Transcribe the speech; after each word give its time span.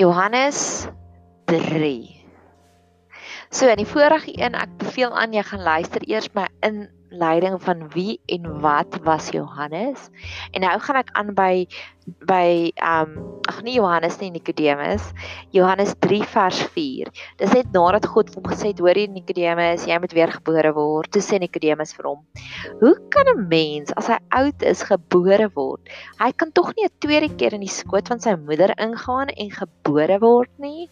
Johannes 0.00 0.88
3. 1.44 2.08
So 3.52 3.68
in 3.68 3.82
die 3.82 3.86
vorige 3.86 4.32
een 4.32 4.54
ek 4.56 4.78
beveel 4.80 5.12
aan 5.12 5.34
jy 5.36 5.42
gaan 5.44 5.60
luister 5.60 6.00
eers 6.08 6.30
my 6.32 6.46
inleiding 7.10 7.58
van 7.62 7.88
wie 7.94 8.20
en 8.26 8.60
wat 8.60 8.98
was 9.02 9.30
Johannes? 9.34 10.08
En 10.50 10.60
nou 10.64 10.78
gaan 10.80 10.96
ek 10.96 11.10
aan 11.18 11.34
by 11.34 11.66
by 12.26 12.72
um 12.82 13.38
ag 13.48 13.60
nee 13.62 13.76
Johannes 13.76 14.18
nie 14.20 14.30
Nikodemus 14.34 15.10
Johannes 15.54 15.92
3 16.02 16.22
vers 16.32 16.60
4 16.74 17.10
dis 17.40 17.54
net 17.54 17.70
nadat 17.74 18.08
God 18.10 18.32
hom 18.34 18.46
gesê 18.50 18.72
het 18.72 18.80
hoor 18.82 18.98
jy 18.98 19.06
Nikodemus 19.12 19.86
jy 19.88 19.98
moet 20.00 20.14
weer 20.16 20.32
gebore 20.32 20.72
word. 20.76 21.10
Toe 21.12 21.22
sê 21.22 21.38
Nikodemus 21.40 21.94
vir 21.96 22.10
hom 22.10 22.22
hoe 22.82 22.94
kan 23.14 23.30
'n 23.30 23.46
mens 23.48 23.92
as 24.00 24.10
hy 24.10 24.18
oud 24.40 24.62
is 24.62 24.82
gebore 24.82 25.50
word? 25.54 25.82
Hy 26.18 26.32
kan 26.32 26.52
tog 26.52 26.74
nie 26.76 26.86
'n 26.88 26.98
tweede 26.98 27.30
keer 27.36 27.54
in 27.54 27.66
die 27.66 27.76
skoot 27.80 28.08
van 28.08 28.20
sy 28.20 28.34
moeder 28.34 28.74
ingaan 28.78 29.28
en 29.28 29.50
gebore 29.50 30.18
word 30.18 30.50
nie 30.58 30.88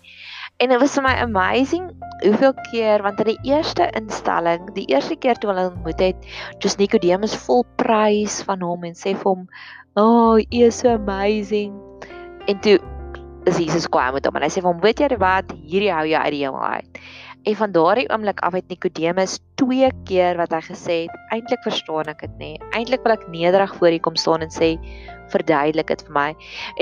En 0.58 0.72
dit 0.72 0.80
was 0.82 0.96
vir 0.98 1.04
my 1.06 1.12
amazing 1.22 1.84
hoeveel 2.18 2.54
keer 2.70 3.02
want 3.06 3.20
in 3.22 3.28
die 3.30 3.52
eerste 3.52 3.84
instelling, 3.94 4.64
die 4.74 4.88
eerste 4.90 5.14
keer 5.14 5.38
toe 5.38 5.52
hulle 5.52 5.68
ontmoet 5.68 6.00
het, 6.02 6.24
jy's 6.58 6.74
Nikodemus 6.80 7.36
vol 7.44 7.62
prys 7.78 8.40
van 8.48 8.64
hom 8.66 8.82
en 8.88 8.96
sê 8.98 9.12
vir 9.14 9.28
hom, 9.28 9.44
"Oh, 9.94 10.34
you 10.50 10.66
is 10.66 10.80
so 10.82 10.90
amazing." 10.96 11.76
En 12.50 12.58
toe 12.58 12.74
is 13.46 13.60
Jesus 13.62 13.86
kwaai 13.86 14.10
met 14.12 14.26
hom 14.26 14.34
en 14.34 14.42
hy 14.42 14.50
sê 14.50 14.58
vir 14.58 14.72
hom, 14.72 14.80
"Weet 14.82 14.98
jy 14.98 15.18
wat? 15.22 15.54
Hierdie 15.62 15.94
hou 15.94 16.06
jou 16.10 16.22
uit 16.24 16.34
die 16.34 16.42
hemel 16.42 16.66
uit." 16.74 16.98
En 17.42 17.56
van 17.56 17.72
daardie 17.72 18.08
oomblik 18.10 18.40
af 18.40 18.52
het 18.52 18.68
Nikodemus 18.68 19.38
twee 19.54 19.90
keer 20.04 20.36
wat 20.36 20.52
hy 20.52 20.60
gesê 20.66 20.96
het, 21.06 21.14
eintlik 21.34 21.62
verstaan 21.66 22.10
ek 22.10 22.24
dit 22.26 22.34
nê. 22.40 22.50
Eintlik 22.76 23.04
wil 23.06 23.14
ek 23.14 23.26
nederig 23.32 23.74
voor 23.78 23.94
U 23.94 23.98
kom 24.04 24.16
staan 24.16 24.44
en 24.44 24.52
sê, 24.52 24.74
verduidelik 25.32 25.90
dit 25.92 26.04
vir 26.06 26.14
my. 26.14 26.28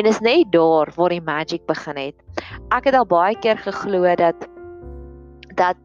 En 0.01 0.09
is 0.09 0.21
net 0.25 0.53
daar 0.55 0.93
waar 0.97 1.15
die 1.15 1.23
magic 1.23 1.67
begin 1.69 2.01
het. 2.01 2.45
Ek 2.75 2.89
het 2.89 2.97
al 2.97 3.09
baie 3.09 3.37
keer 3.39 3.61
geglo 3.61 4.05
dat 4.17 4.49
dat 5.57 5.77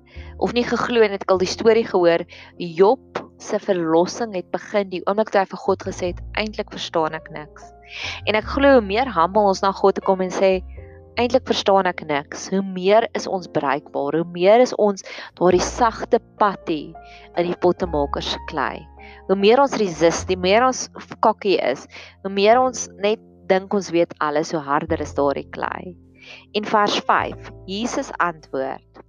of 0.44 0.54
nie 0.54 0.66
geglo 0.68 1.04
en 1.06 1.14
het 1.16 1.24
ek 1.24 1.32
al 1.32 1.40
die 1.40 1.48
storie 1.48 1.86
gehoor 1.88 2.26
Job 2.58 3.22
se 3.42 3.60
verlossing 3.60 4.36
het 4.36 4.50
begin 4.54 4.90
die 4.92 5.02
oomblik 5.06 5.32
toe 5.32 5.42
hy 5.42 5.48
vir 5.54 5.62
God 5.64 5.86
gesê 5.88 6.12
het 6.12 6.20
eintlik 6.40 6.74
verstaan 6.74 7.16
ek 7.18 7.30
niks. 7.34 7.72
En 8.30 8.38
ek 8.38 8.50
glo 8.56 8.78
hoe 8.78 8.86
meer 8.86 9.10
humble 9.16 9.48
ons 9.52 9.64
na 9.64 9.72
God 9.76 9.98
toe 9.98 10.06
kom 10.06 10.22
en 10.26 10.34
sê 10.34 10.60
eintlik 11.22 11.48
verstaan 11.48 11.90
ek 11.90 12.06
niks, 12.10 12.50
hoe 12.52 12.64
meer 12.66 13.08
is 13.18 13.30
ons 13.30 13.50
bereikbaar, 13.54 14.20
hoe 14.22 14.30
meer 14.34 14.64
is 14.64 14.74
ons 14.82 15.06
daardie 15.40 15.64
sagte 15.64 16.20
patty 16.42 16.84
in 17.38 17.48
die 17.48 17.60
pottemaker 17.62 18.26
se 18.26 18.42
klei 18.52 18.82
hoe 19.28 19.38
meer 19.40 19.62
ons 19.64 19.76
resist, 19.80 20.28
die 20.30 20.40
meer 20.40 20.66
ons 20.66 20.88
kokkie 21.24 21.58
is, 21.64 21.86
hoe 22.26 22.32
meer 22.34 22.60
ons 22.62 22.88
net 23.04 23.22
dink 23.52 23.74
ons 23.76 23.92
weet 23.94 24.14
alles, 24.24 24.54
hoe 24.56 24.62
harder 24.64 25.02
is 25.04 25.16
daardie 25.18 25.48
klei. 25.56 25.94
In 26.58 26.68
vers 26.68 27.00
5, 27.08 27.52
Jesus 27.70 28.12
antwoord: 28.22 29.02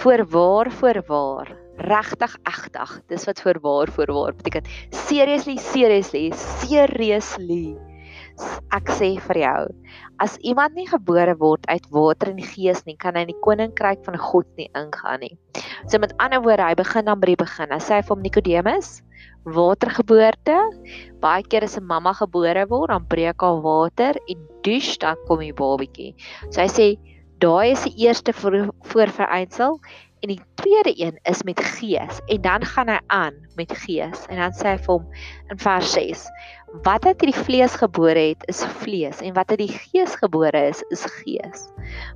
Voorwaar, 0.00 0.70
voorwaar, 0.80 1.52
regtig, 1.90 2.38
egtig. 2.48 2.96
Dis 3.12 3.26
wat 3.28 3.42
voorwaar, 3.44 3.92
voorwaar 3.92 4.34
beteken. 4.38 4.66
Seriously, 5.06 5.58
seriously, 5.60 6.30
seriously. 6.34 7.89
Ek 8.76 8.90
sê 8.94 9.10
vir 9.28 9.38
jou, 9.42 9.62
as 10.22 10.36
iemand 10.46 10.76
nie 10.78 10.86
gebore 10.88 11.34
word 11.40 11.66
uit 11.68 11.86
water 11.90 12.30
en 12.32 12.40
gees 12.42 12.82
nie, 12.86 12.96
kan 12.96 13.16
hy 13.16 13.24
in 13.26 13.32
die 13.32 13.42
koninkryk 13.44 14.04
van 14.06 14.18
God 14.20 14.48
nie 14.60 14.68
ingaan 14.78 15.24
nie. 15.24 15.36
So 15.88 15.98
met 15.98 16.14
ander 16.22 16.42
woorde, 16.44 16.64
hy 16.64 16.76
begin 16.78 17.08
dan 17.10 17.20
by 17.20 17.32
die 17.32 17.40
begin. 17.40 17.72
Hy 17.74 17.80
sê 17.82 18.00
vir 18.02 18.14
hom 18.14 18.22
Nikodemus, 18.24 18.90
watergeboorte. 19.44 20.58
Baie 21.20 21.42
keer 21.42 21.64
as 21.64 21.78
'n 21.78 21.86
mamma 21.86 22.12
gebore 22.12 22.66
word, 22.68 22.90
dan 22.90 23.06
breek 23.06 23.40
haar 23.40 23.62
water 23.62 24.14
en 24.28 24.38
dus 24.62 24.98
dan 24.98 25.16
kom 25.26 25.40
die 25.40 25.52
babatjie. 25.52 26.14
So 26.50 26.60
hy 26.60 26.68
sê 26.68 26.86
daai 27.40 27.72
is 27.72 27.84
die 27.84 28.06
eerste 28.06 28.32
voorvereisel 28.32 29.80
en 30.20 30.32
die 30.32 30.40
tweede 30.60 30.92
een 30.96 31.18
is 31.22 31.42
met 31.42 31.60
gees 31.60 32.20
en 32.26 32.40
dan 32.40 32.64
gaan 32.64 32.88
hy 32.88 32.98
aan 33.06 33.36
met 33.56 33.72
gees 33.84 34.26
en 34.28 34.36
dan 34.36 34.56
sê 34.56 34.74
hy 34.74 34.80
vir 34.84 34.94
hom 34.94 35.06
in 35.52 35.58
vers 35.58 35.92
6 35.96 36.26
wat 36.86 37.04
uit 37.04 37.18
die 37.18 37.34
vlees 37.34 37.74
gebore 37.74 38.22
het 38.30 38.44
is 38.50 38.60
vlees 38.82 39.18
en 39.26 39.34
wat 39.34 39.50
uit 39.50 39.58
die 39.64 39.72
gees 39.74 40.14
gebore 40.20 40.60
is 40.70 40.82
is 40.94 41.02
gees. 41.20 41.64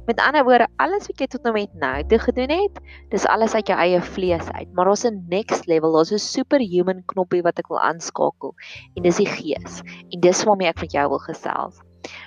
Met 0.07 0.21
ander 0.23 0.45
woorde, 0.47 0.69
alles 0.79 1.09
wat 1.11 1.21
jy 1.21 1.27
tot 1.31 1.43
nou 1.47 1.55
met 1.57 1.73
nou 1.81 1.97
toe 2.11 2.21
gedoen 2.23 2.53
het, 2.55 2.79
dis 3.11 3.27
alles 3.27 3.55
uit 3.55 3.67
jou 3.69 3.79
eie 3.79 4.01
vlees 4.15 4.47
uit. 4.55 4.71
Maar 4.75 4.93
ons 4.95 5.05
'n 5.05 5.27
next 5.29 5.67
level, 5.67 5.99
ons 5.99 6.13
'n 6.13 6.19
superhuman 6.19 7.03
knoppie 7.07 7.43
wat 7.43 7.59
ek 7.59 7.69
wil 7.69 7.81
aanskakel 7.81 8.55
en 8.95 9.03
dis 9.03 9.17
die 9.17 9.27
gees. 9.27 9.83
En 10.11 10.21
dis 10.21 10.45
waarmee 10.45 10.69
ek 10.69 10.81
met 10.81 10.93
jou 10.93 11.09
wil 11.09 11.19
gesels 11.27 11.83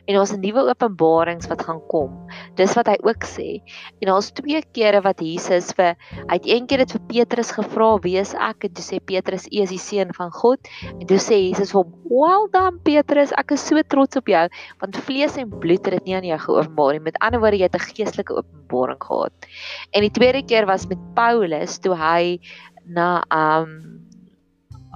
en 0.07 0.19
ons 0.19 0.31
'n 0.33 0.41
nuwe 0.41 0.61
openbarings 0.69 1.47
wat 1.47 1.61
gaan 1.67 1.81
kom. 1.87 2.11
Dis 2.55 2.75
wat 2.75 2.87
hy 2.87 2.97
ook 3.03 3.23
sê. 3.23 3.61
En 4.01 4.11
daar's 4.11 4.31
twee 4.31 4.61
kere 4.73 5.01
wat 5.01 5.19
Jesus 5.19 5.71
vir 5.77 5.95
hy 6.27 6.35
het 6.35 6.47
een 6.47 6.67
keer 6.67 6.85
dit 6.85 6.91
vir 6.91 7.01
Petrus 7.07 7.51
gevra, 7.51 7.97
"Wie 8.03 8.17
is 8.17 8.33
ek?" 8.33 8.63
En 8.65 8.73
toe 8.73 8.83
sê 8.83 8.99
Petrus, 8.99 9.47
"U 9.47 9.61
is 9.61 9.69
die 9.69 9.77
seun 9.77 10.13
van 10.13 10.31
God." 10.31 10.59
En 10.99 11.05
toe 11.05 11.17
sê 11.17 11.35
Jesus 11.49 11.71
vir 11.71 11.83
hom, 11.83 11.93
"Well 12.09 12.47
done 12.51 12.79
Petrus, 12.83 13.31
ek 13.37 13.51
is 13.51 13.67
so 13.67 13.81
trots 13.81 14.17
op 14.17 14.27
jou, 14.27 14.49
want 14.79 14.97
vlees 14.97 15.37
en 15.37 15.49
bloed 15.49 15.85
het 15.85 15.93
dit 15.93 16.05
nie 16.05 16.15
aan 16.15 16.23
jou 16.23 16.37
geopenbaar 16.37 16.93
nie. 16.93 16.99
Met 16.99 17.17
ander 17.19 17.39
woorde, 17.39 17.57
jy 17.57 17.63
het 17.63 17.75
'n 17.75 17.79
geestelike 17.79 18.33
openbaring 18.33 18.99
gehad." 18.99 19.33
En 19.93 20.01
die 20.01 20.11
tweede 20.11 20.43
keer 20.43 20.65
was 20.65 20.87
met 20.87 20.97
Paulus 21.15 21.79
toe 21.79 21.95
hy 21.95 22.39
na 22.85 23.23
um 23.31 24.06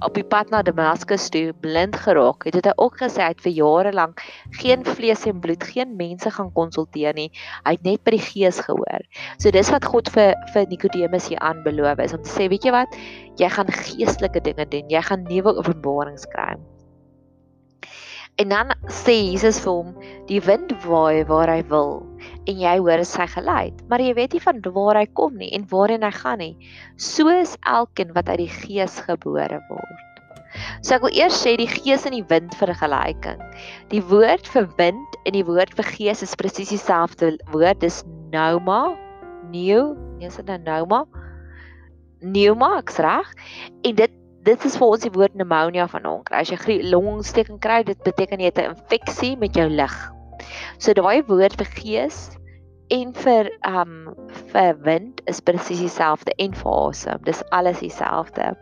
op 0.05 0.15
die 0.17 0.25
pad 0.25 0.49
na 0.53 0.61
Damaskus 0.65 1.29
toe 1.33 1.51
blind 1.63 1.95
geraak 2.03 2.45
het, 2.47 2.57
het 2.57 2.69
hy 2.71 2.73
ook 2.81 2.97
gesê 3.01 3.21
hy 3.23 3.29
het 3.33 3.43
vir 3.45 3.53
jare 3.57 3.93
lank 3.95 4.23
geen 4.61 4.85
vlees 4.87 5.25
en 5.29 5.39
bloed, 5.43 5.63
geen 5.73 5.95
mense 5.99 6.31
gaan 6.33 6.51
konsulteer 6.57 7.15
nie. 7.17 7.29
Hy 7.67 7.75
het 7.77 7.85
net 7.85 8.03
by 8.07 8.15
die 8.17 8.23
Gees 8.25 8.61
gehoor. 8.65 9.05
So 9.37 9.53
dis 9.53 9.71
wat 9.73 9.85
God 9.85 10.11
vir 10.15 10.35
vir 10.55 10.69
Nikodemus 10.71 11.29
hier 11.31 11.41
aanbeloof 11.45 12.01
is 12.03 12.17
om 12.17 12.23
te 12.25 12.33
sê, 12.33 12.49
weet 12.51 12.65
jy 12.67 12.75
wat? 12.75 12.99
Jy 13.41 13.49
gaan 13.53 13.71
geestelike 13.81 14.43
dinge 14.45 14.67
doen. 14.73 14.89
Jy 14.91 15.01
gaan 15.05 15.25
nuwe 15.29 15.57
openbarings 15.61 16.27
kry. 16.33 16.53
En 18.39 18.49
dan 18.49 18.71
sê 18.87 19.13
Jesus 19.31 19.59
vir 19.61 19.71
hom, 19.71 19.89
die 20.29 20.39
wind 20.41 20.71
waai 20.85 21.23
waar 21.29 21.51
hy 21.51 21.61
wil 21.69 21.99
en 22.49 22.57
jy 22.57 22.75
hoor 22.79 23.03
sy 23.05 23.27
geluid, 23.29 23.81
maar 23.89 24.01
jy 24.01 24.13
weet 24.17 24.33
nie 24.33 24.43
van 24.43 24.61
waar 24.73 24.97
hy 24.97 25.07
kom 25.19 25.35
nie 25.37 25.51
en 25.53 25.67
waarheen 25.69 26.05
hy 26.05 26.13
gaan 26.15 26.41
nie. 26.41 26.53
So 26.97 27.29
is 27.33 27.57
elkeen 27.69 28.15
wat 28.15 28.31
uit 28.31 28.45
die 28.45 28.53
Gees 28.53 28.97
gebore 29.05 29.59
word. 29.69 30.07
So 30.81 30.95
ek 30.97 31.05
wil 31.05 31.15
eers 31.15 31.37
sê 31.43 31.53
die 31.59 31.69
Gees 31.69 32.07
en 32.07 32.15
die 32.15 32.25
wind 32.31 32.55
vergelyking. 32.59 33.39
Die 33.93 34.01
woord 34.09 34.47
vir 34.53 34.67
wind 34.79 35.19
en 35.25 35.37
die 35.37 35.45
woord 35.47 35.75
vir 35.77 35.87
Gees 35.93 36.23
is 36.25 36.35
presies 36.39 36.73
dieselfde 36.73 37.35
woord, 37.53 37.79
dis 37.83 38.01
pneuma, 38.31 38.95
new, 39.51 39.91
is 40.23 40.39
dit 40.39 40.49
nou 40.49 40.59
pneuma? 40.63 41.03
Pneuma, 42.21 42.73
ek's 42.81 42.99
reg? 43.01 43.29
En 43.87 43.95
dit 43.97 44.20
dit 44.45 44.65
is 44.65 44.77
vir 44.79 44.87
ons 44.87 45.05
die 45.05 45.13
woord 45.13 45.35
pneumonia 45.35 45.87
van 45.91 46.05
hom. 46.07 46.21
As 46.33 46.49
jy 46.49 46.79
longontsteking 46.89 47.59
kry, 47.61 47.81
dit 47.87 47.99
beteken 48.05 48.41
jy 48.41 48.49
het 48.49 48.59
'n 48.59 48.75
infeksie 48.75 49.37
met 49.37 49.55
jou 49.55 49.67
lug. 49.69 49.95
So 50.79 50.93
daai 50.93 51.23
woord 51.27 51.57
vir 51.57 51.69
gees 51.77 52.37
en 52.91 53.13
vir 53.13 53.49
um 53.67 54.15
vir 54.51 54.75
wind 54.83 55.21
is 55.27 55.39
presies 55.39 55.79
dieselfde 55.79 56.33
en 56.37 56.53
vir 56.53 56.71
asem. 56.71 57.19
Dis 57.23 57.43
alles 57.51 57.79
dieselfde. 57.79 58.55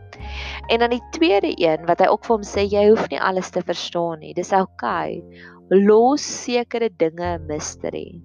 En 0.70 0.80
dan 0.80 0.90
die 0.90 1.04
tweede 1.12 1.54
een 1.58 1.86
wat 1.88 2.00
hy 2.00 2.08
ook 2.08 2.26
vir 2.26 2.36
hom 2.36 2.46
sê, 2.46 2.68
jy 2.68 2.90
hoef 2.90 3.10
nie 3.10 3.22
alles 3.22 3.50
te 3.50 3.62
verstaan 3.62 4.20
nie. 4.20 4.34
Dis 4.34 4.54
oukei. 4.54 5.24
Okay. 5.24 5.78
Los 5.86 6.22
sekere 6.22 6.90
dinge 6.90 7.38
mystery. 7.48 8.22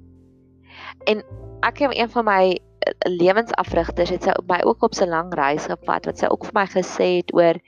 En 1.07 1.23
ek 1.63 1.79
het 1.79 1.97
een 1.97 2.11
van 2.11 2.25
my 2.25 2.59
lewensafrigters 3.09 4.11
het 4.11 4.23
sy 4.29 4.35
my 4.49 4.61
ook 4.65 4.83
op 4.83 4.95
so 4.95 5.05
'n 5.05 5.11
lang 5.11 5.35
reis 5.35 5.67
gevat 5.67 6.07
wat 6.07 6.19
sy 6.19 6.27
ook 6.27 6.45
vir 6.45 6.55
my 6.55 6.67
gesê 6.67 7.09
het 7.21 7.35
oor 7.35 7.61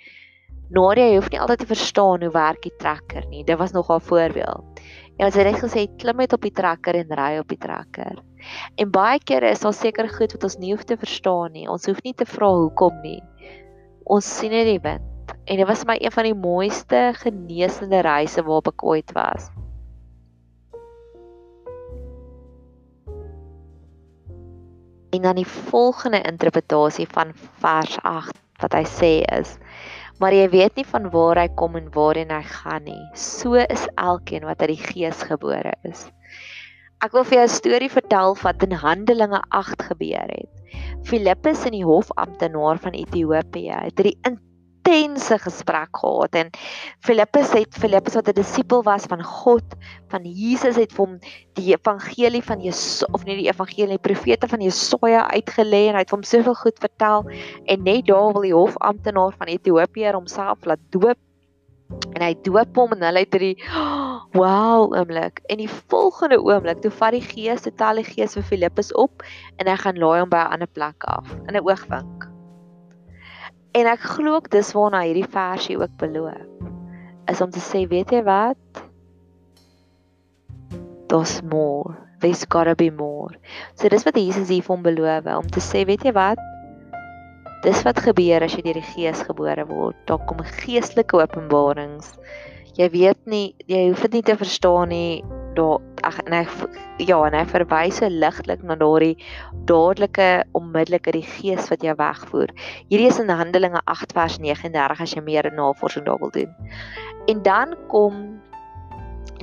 Nadia, 0.69 1.05
jy 1.07 1.19
hoef 1.21 1.29
nie 1.31 1.39
altyd 1.39 1.61
te 1.63 1.67
verstaan 1.67 2.23
hoe 2.23 2.33
werk 2.35 2.63
die 2.63 2.75
trekker 2.83 3.27
nie. 3.31 3.45
Dit 3.45 3.59
was 3.59 3.73
nogal 3.73 4.01
'n 4.01 4.09
voorbeeld. 4.09 4.81
En 5.17 5.33
sy 5.33 5.45
het 5.47 5.63
gesê 5.63 5.87
klim 5.97 6.17
net 6.17 6.33
op 6.33 6.43
die 6.43 6.51
trekker 6.51 6.95
en 6.95 7.15
ry 7.15 7.39
op 7.39 7.49
die 7.49 7.59
trekker. 7.59 8.19
En 8.77 8.91
baie 8.91 9.19
kere 9.19 9.51
is 9.51 9.61
daar 9.61 9.73
seker 9.73 10.09
goed 10.09 10.33
wat 10.33 10.43
ons 10.43 10.59
nie 10.59 10.73
hoef 10.73 10.85
te 10.85 10.97
verstaan 10.97 11.53
nie. 11.53 11.69
Ons 11.69 11.87
hoef 11.87 12.03
nie 12.03 12.15
te 12.15 12.27
vra 12.27 12.51
hoekom 12.51 13.01
nie. 13.03 13.23
Ons 14.05 14.39
sien 14.39 14.51
net 14.51 14.67
die 14.67 14.83
wind. 14.83 15.03
En 15.47 15.57
dit 15.57 15.67
was 15.67 15.85
my 15.87 15.97
een 16.01 16.13
van 16.13 16.25
die 16.25 16.35
mooiste 16.35 17.13
genesende 17.15 18.01
reise 18.01 18.43
waarop 18.43 18.69
ek 18.75 18.85
ooit 18.85 19.13
was. 19.13 19.51
En 25.17 25.23
dan 25.23 25.39
die 25.41 25.49
volgende 25.49 26.21
interpretasie 26.29 27.07
van 27.09 27.33
vers 27.63 27.97
8 28.03 28.37
wat 28.61 28.75
hy 28.77 28.83
sê 28.89 29.13
is: 29.39 29.55
Maar 30.21 30.35
jy 30.37 30.49
weet 30.53 30.77
nie 30.77 30.85
van 30.89 31.09
waar 31.13 31.41
hy 31.41 31.49
kom 31.61 31.77
en 31.81 31.89
waarheen 31.95 32.33
hy 32.33 32.43
gaan 32.49 32.85
nie. 32.89 33.01
So 33.17 33.57
is 33.57 33.87
elkeen 33.97 34.45
wat 34.49 34.61
uit 34.61 34.75
die 34.75 34.83
Gees 34.83 35.23
gebore 35.29 35.73
is. 35.89 36.07
Ek 37.05 37.17
wil 37.17 37.25
vir 37.29 37.39
jou 37.39 37.47
'n 37.47 37.55
storie 37.55 37.93
vertel 37.93 38.37
wat 38.43 38.63
in 38.65 38.77
Handelinge 38.85 39.41
8 39.49 39.89
gebeur 39.89 40.29
het. 40.33 40.53
Filippus 41.09 41.65
en 41.65 41.77
die 41.77 41.85
hofamptenaar 41.85 42.81
van 42.81 42.93
Ethiopië 42.93 43.81
het 43.89 44.01
'n 44.01 44.41
intense 44.87 45.39
gesprek 45.39 45.97
gehad 45.99 46.35
en 46.35 46.51
Filippus 47.03 47.51
het 47.53 47.75
Filippus 47.75 48.15
wat 48.15 48.29
'n 48.29 48.39
disipel 48.39 48.83
was 48.83 49.05
van 49.05 49.23
God, 49.23 49.65
van 50.09 50.23
Jesus 50.23 50.77
het 50.77 50.97
hom 50.97 51.19
die 51.55 51.75
evangelie 51.75 52.43
van 52.43 52.61
Jesus 52.61 53.05
of 53.11 53.25
nie 53.25 53.37
die 53.37 53.49
evangelie 53.49 53.99
die 53.99 53.99
profete 53.99 54.49
van 54.49 54.61
Jesaja 54.61 55.31
uitgelê 55.31 55.89
en 55.89 55.95
hy 55.95 56.05
het 56.07 56.11
hom 56.11 56.23
soveel 56.23 56.55
goed 56.55 56.79
vertel 56.79 57.25
en 57.65 57.83
net 57.83 58.07
daar 58.07 58.33
wil 58.33 58.43
die 58.43 58.55
hofamptenaar 58.55 59.35
van 59.39 59.47
Ethiopië 59.47 60.13
homself 60.13 60.65
laat 60.65 60.81
doop 60.91 61.19
en 62.15 62.23
hy 62.23 62.35
doop 62.43 62.77
hom 62.77 62.93
en 62.93 63.03
hulle 63.03 63.19
het 63.19 63.33
hierdie 63.33 63.59
wow 64.33 64.95
oomblik. 64.95 65.41
En 65.47 65.57
die 65.57 65.71
volgende 65.89 66.39
oomblik 66.43 66.81
toe 66.81 66.91
vat 66.91 67.13
die 67.13 67.23
gees 67.23 67.63
toe 67.63 67.75
tel 67.75 67.95
die 67.95 68.05
gees 68.05 68.35
vir 68.35 68.43
Filippus 68.43 68.93
op 68.95 69.23
en 69.57 69.67
hy 69.67 69.77
gaan 69.77 69.99
laai 69.99 70.21
hom 70.21 70.31
by 70.31 70.37
'n 70.37 70.53
ander 70.53 70.69
plek 70.69 71.05
af 71.05 71.27
in 71.49 71.57
'n 71.57 71.65
oogwink 71.67 72.36
En 73.77 73.89
ek 73.91 74.07
glo 74.15 74.39
ook 74.39 74.49
dis 74.55 74.73
waarna 74.73 75.03
hierdie 75.05 75.29
versie 75.29 75.77
ook 75.77 75.93
beloof. 76.01 76.45
Is 77.29 77.41
om 77.45 77.51
te 77.53 77.61
sê, 77.61 77.83
weet 77.91 78.15
jy 78.15 78.23
wat? 78.25 78.83
Daar's 81.11 81.41
more. 81.45 81.97
There's 82.21 82.47
got 82.49 82.65
to 82.71 82.75
be 82.75 82.89
more. 82.91 83.37
So 83.75 83.91
dis 83.93 84.07
wat 84.07 84.17
Jesus 84.17 84.49
hier 84.49 84.65
vir 84.65 84.73
hom 84.73 84.85
beloof 84.87 85.29
om 85.37 85.51
te 85.53 85.61
sê, 85.61 85.85
weet 85.85 86.07
jy 86.09 86.15
wat? 86.17 86.41
Dis 87.67 87.83
wat 87.85 88.01
gebeur 88.01 88.47
as 88.47 88.55
jy 88.57 88.65
deur 88.65 88.79
die 88.81 88.89
Gees 88.95 89.21
gebore 89.29 89.67
word. 89.69 89.99
Daar 90.09 90.25
kom 90.25 90.41
geestelike 90.63 91.21
openbarings. 91.21 92.15
Jy 92.79 92.89
weet 92.93 93.21
nie, 93.29 93.51
jy 93.69 93.89
hoef 93.91 94.07
dit 94.07 94.19
nie 94.19 94.25
te 94.25 94.37
verstaan 94.41 94.93
nie. 94.95 95.25
Daar 95.57 95.81
ag 96.07 96.19
en 96.27 96.35
hy 96.37 96.45
ja, 97.09 97.19
en 97.27 97.35
hy 97.35 97.45
verwys 97.51 98.01
so 98.01 98.09
ligtelik 98.13 98.63
na 98.67 98.77
daardie 98.79 99.17
dadelike 99.69 100.29
onmiddellike 100.59 101.15
die 101.17 101.25
gees 101.27 101.71
wat 101.73 101.85
jou 101.85 101.95
wegvoer. 101.99 102.53
Hierdie 102.91 103.09
is 103.11 103.21
in 103.23 103.33
Handelinge 103.33 103.81
8 103.85 104.13
vers 104.17 104.39
39 104.43 105.03
as 105.03 105.15
jy 105.17 105.25
meer 105.25 105.51
navorsing 105.55 106.07
daar 106.07 106.21
wil 106.23 106.35
doen. 106.35 106.53
En 107.27 107.43
dan 107.43 107.75
kom 107.89 108.41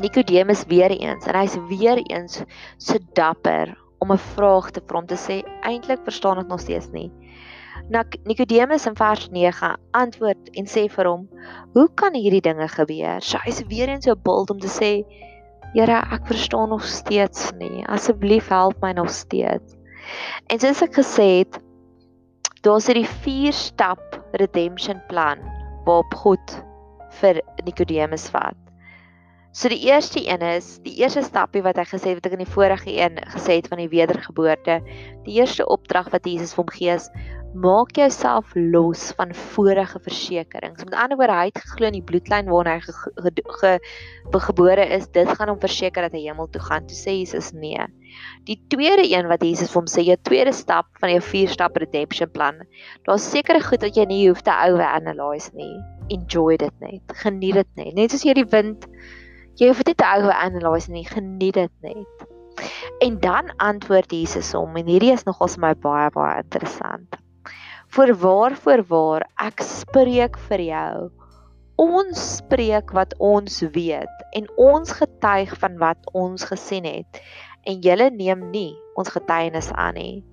Nikodemus 0.02 0.64
weer 0.68 0.92
eens 0.96 1.26
en 1.30 1.38
hy's 1.38 1.58
weer 1.70 2.00
eens 2.10 2.42
so 2.78 2.98
dapper 3.14 3.76
om 4.00 4.12
'n 4.12 4.18
vraag 4.36 4.72
te 4.72 4.82
vra 4.88 5.00
om 5.00 5.06
te 5.06 5.20
sê 5.20 5.44
eintlik 5.62 6.02
verstaan 6.04 6.40
ek 6.40 6.48
nog 6.48 6.60
steeds 6.60 6.90
nie. 6.92 7.12
Nikodemus 8.24 8.86
in 8.86 8.96
vers 8.96 9.30
9 9.30 9.78
antwoord 9.92 10.50
en 10.54 10.66
sê 10.66 10.90
vir 10.90 11.06
hom: 11.06 11.28
"Hoe 11.74 11.90
kan 11.96 12.14
hierdie 12.14 12.42
dinge 12.42 12.68
gebeur?" 12.68 13.22
So 13.22 13.38
hy's 13.38 13.64
weer 13.68 13.90
eens 13.90 14.06
so 14.06 14.16
bold 14.16 14.50
om 14.50 14.60
te 14.60 14.68
sê 14.68 15.04
Here, 15.74 16.04
ek 16.14 16.28
verstaan 16.30 16.70
nog 16.70 16.84
steeds 16.86 17.50
nie. 17.58 17.82
Asseblief 17.90 18.48
help 18.54 18.78
my 18.82 18.92
nog 18.94 19.10
steeds. 19.10 19.74
En 20.54 20.62
soos 20.62 20.84
ek 20.86 21.00
gesê 21.00 21.28
het, 21.42 21.58
daar's 22.62 22.90
hierdie 22.92 23.08
4 23.26 23.56
stap 23.58 24.20
redemption 24.38 25.02
plan 25.10 25.42
waarop 25.88 26.14
God 26.22 26.58
vir 27.20 27.42
Nikodemus 27.66 28.30
vat. 28.34 28.63
So 29.54 29.70
die 29.70 29.84
eerste 29.86 30.18
een 30.26 30.42
is, 30.42 30.80
die 30.82 30.96
eerste 30.98 31.22
stapie 31.22 31.62
wat 31.62 31.78
hy 31.78 31.84
gesê 31.86 32.16
het 32.16 32.18
wat 32.18 32.32
ek 32.32 32.40
in 32.40 32.42
die 32.42 32.54
vorige 32.56 32.90
een 32.90 33.20
gesê 33.36 33.60
het 33.60 33.68
van 33.70 33.84
die 33.84 33.92
wedergeboorte. 33.92 34.80
Die 35.28 35.36
eerste 35.38 35.68
opdrag 35.70 36.10
wat 36.10 36.26
Jesus 36.26 36.56
vir 36.56 36.64
hom 36.64 36.74
gee 36.74 36.96
is 36.96 37.06
maak 37.54 37.94
jouself 37.94 38.50
los 38.58 39.12
van 39.14 39.30
vorige 39.54 40.00
versekerings. 40.02 40.82
Met 40.88 40.98
ander 40.98 41.20
woorde, 41.20 41.36
hy 41.38 41.52
het 41.52 41.62
geglo 41.62 41.92
in 41.92 42.00
die 42.00 42.06
bloedlyn 42.10 42.50
waarna 42.50 42.80
hy 42.80 42.82
ge, 42.88 42.96
ge, 42.98 43.34
ge, 43.60 43.74
ge, 44.34 44.42
gebore 44.48 44.90
is. 44.98 45.06
Dit 45.14 45.30
gaan 45.38 45.54
hom 45.54 45.62
verseker 45.62 46.08
dat 46.08 46.18
hy 46.18 46.26
hemel 46.26 46.50
toe 46.50 46.66
gaan. 46.66 46.90
Toe 46.90 46.98
sê 46.98 47.14
Jesus 47.20 47.54
nee. 47.54 47.86
Die 48.50 48.58
tweede 48.74 49.06
een 49.06 49.30
wat 49.30 49.46
Jesus 49.46 49.70
vir 49.70 49.84
hom 49.84 49.90
sê, 49.92 50.02
jou 50.10 50.18
tweede 50.26 50.58
stap 50.58 50.90
van 50.98 51.14
jou 51.14 51.22
vier 51.30 51.54
stap 51.54 51.78
redemption 51.78 52.34
plan. 52.34 52.66
Daar's 53.06 53.30
sekere 53.30 53.62
goed 53.62 53.86
wat 53.86 54.02
jy 54.02 54.10
nie 54.10 54.24
hoef 54.26 54.42
te 54.42 54.54
ou 54.66 54.82
analyse 54.82 55.54
nie. 55.54 55.76
Enjoy 56.10 56.58
dit 56.58 56.80
net. 56.82 57.20
Geniet 57.22 57.62
dit 57.62 57.76
net. 57.78 57.94
Net 58.02 58.16
soos 58.16 58.26
jy 58.26 58.42
die 58.42 58.50
wind 58.50 58.90
jy 59.60 59.70
hoef 59.70 59.84
dit 59.86 59.98
te 59.98 60.06
ou 60.06 60.32
analyse 60.34 60.92
nie. 60.92 61.06
Geniet 61.08 61.58
dit 61.60 61.74
net. 61.86 62.30
En 63.04 63.20
dan 63.20 63.52
antwoord 63.58 64.12
Jesus 64.12 64.54
hom 64.54 64.78
en 64.80 64.88
hierdie 64.88 65.12
is 65.14 65.26
nogals 65.28 65.58
my 65.62 65.74
baie 65.84 66.10
baie 66.14 66.40
interessant. 66.44 67.18
Voorwaar 67.94 68.56
voorwaar 68.58 69.26
ek 69.42 69.62
spreek 69.66 70.38
vir 70.50 70.64
jou. 70.70 71.10
Ons 71.82 72.22
spreek 72.38 72.94
wat 72.94 73.16
ons 73.18 73.60
weet 73.74 74.22
en 74.38 74.48
ons 74.62 74.94
getuig 74.94 75.54
van 75.62 75.78
wat 75.82 76.14
ons 76.14 76.46
gesien 76.50 76.86
het 76.86 77.22
en 77.70 77.82
julle 77.82 78.10
neem 78.14 78.48
nie 78.54 78.74
ons 79.00 79.10
getuienis 79.10 79.72
aan 79.74 79.98
nie. 79.98 80.24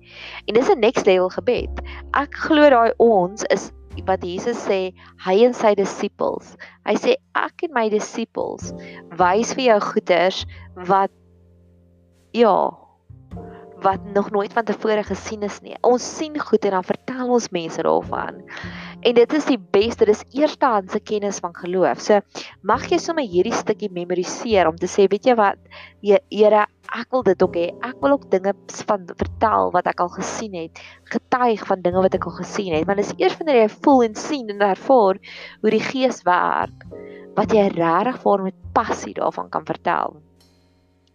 En 0.45 0.53
dis 0.53 0.69
'n 0.69 0.79
next 0.79 1.05
level 1.05 1.29
gebed. 1.29 1.81
Ek 2.13 2.35
glo 2.35 2.69
daai 2.69 2.93
ons 2.97 3.43
is 3.49 3.71
wat 4.07 4.23
Jesus 4.25 4.59
sê 4.67 4.91
hy 5.25 5.35
en 5.45 5.55
sy 5.57 5.73
disippels. 5.79 6.55
Hy 6.87 6.95
sê 6.99 7.15
ek 7.37 7.67
en 7.67 7.73
my 7.75 7.87
disippels 7.93 8.71
wys 9.19 9.53
vir 9.57 9.71
jou 9.71 9.79
goeders 9.91 10.43
wat 10.89 11.13
ja, 12.35 12.55
wat 13.81 14.03
nog 14.13 14.29
nooit 14.31 14.53
van 14.53 14.65
tevore 14.65 15.03
gesien 15.03 15.41
is 15.43 15.59
nie. 15.65 15.75
Ons 15.85 16.05
sien 16.17 16.37
goed 16.39 16.65
en 16.65 16.77
dan 16.77 16.85
vertel 16.85 17.31
ons 17.33 17.49
mense 17.53 17.81
daarvan. 17.81 18.41
En 19.01 19.17
dit 19.17 19.33
is 19.33 19.47
die 19.49 19.57
beste, 19.57 20.05
dis 20.05 20.21
eerstehandse 20.37 20.99
kennis 20.99 21.41
van 21.41 21.55
geloof. 21.57 22.01
So 22.03 22.21
mag 22.61 22.85
jy 22.91 22.99
sommer 23.01 23.25
hierdie 23.25 23.55
stukkie 23.55 23.89
memoriseer 23.93 24.69
om 24.69 24.77
te 24.77 24.89
sê, 24.91 25.07
weet 25.09 25.31
jy 25.31 25.35
wat, 25.39 25.57
Here, 26.01 26.65
ek 26.91 27.13
wil 27.13 27.23
dit 27.25 27.43
ook 27.43 27.57
hê. 27.57 27.67
Ek 27.85 27.99
wil 28.03 28.17
ook 28.17 28.29
dinge 28.33 28.53
van 28.87 29.05
vertel 29.09 29.71
wat 29.75 29.89
ek 29.89 30.01
al 30.03 30.11
gesien 30.15 30.57
het, 30.57 30.81
getuig 31.13 31.65
van 31.69 31.83
dinge 31.85 32.01
wat 32.05 32.17
ek 32.17 32.27
al 32.29 32.37
gesien 32.41 32.73
het. 32.75 32.87
Want 32.89 33.01
dit 33.01 33.07
is 33.07 33.15
eers 33.21 33.37
wanneer 33.39 33.63
jy 33.63 33.69
voel 33.77 34.03
en 34.09 34.17
sien 34.19 34.49
en 34.53 34.65
ervaar 34.71 35.21
hoe 35.61 35.73
die 35.73 35.83
Gees 35.85 36.21
werk, 36.27 36.85
wat 37.37 37.53
jy 37.55 37.69
regtig 37.73 38.19
vir 38.25 38.45
met 38.49 38.59
passie 38.75 39.15
daarvan 39.17 39.49
kan 39.53 39.65
vertel. 39.65 40.19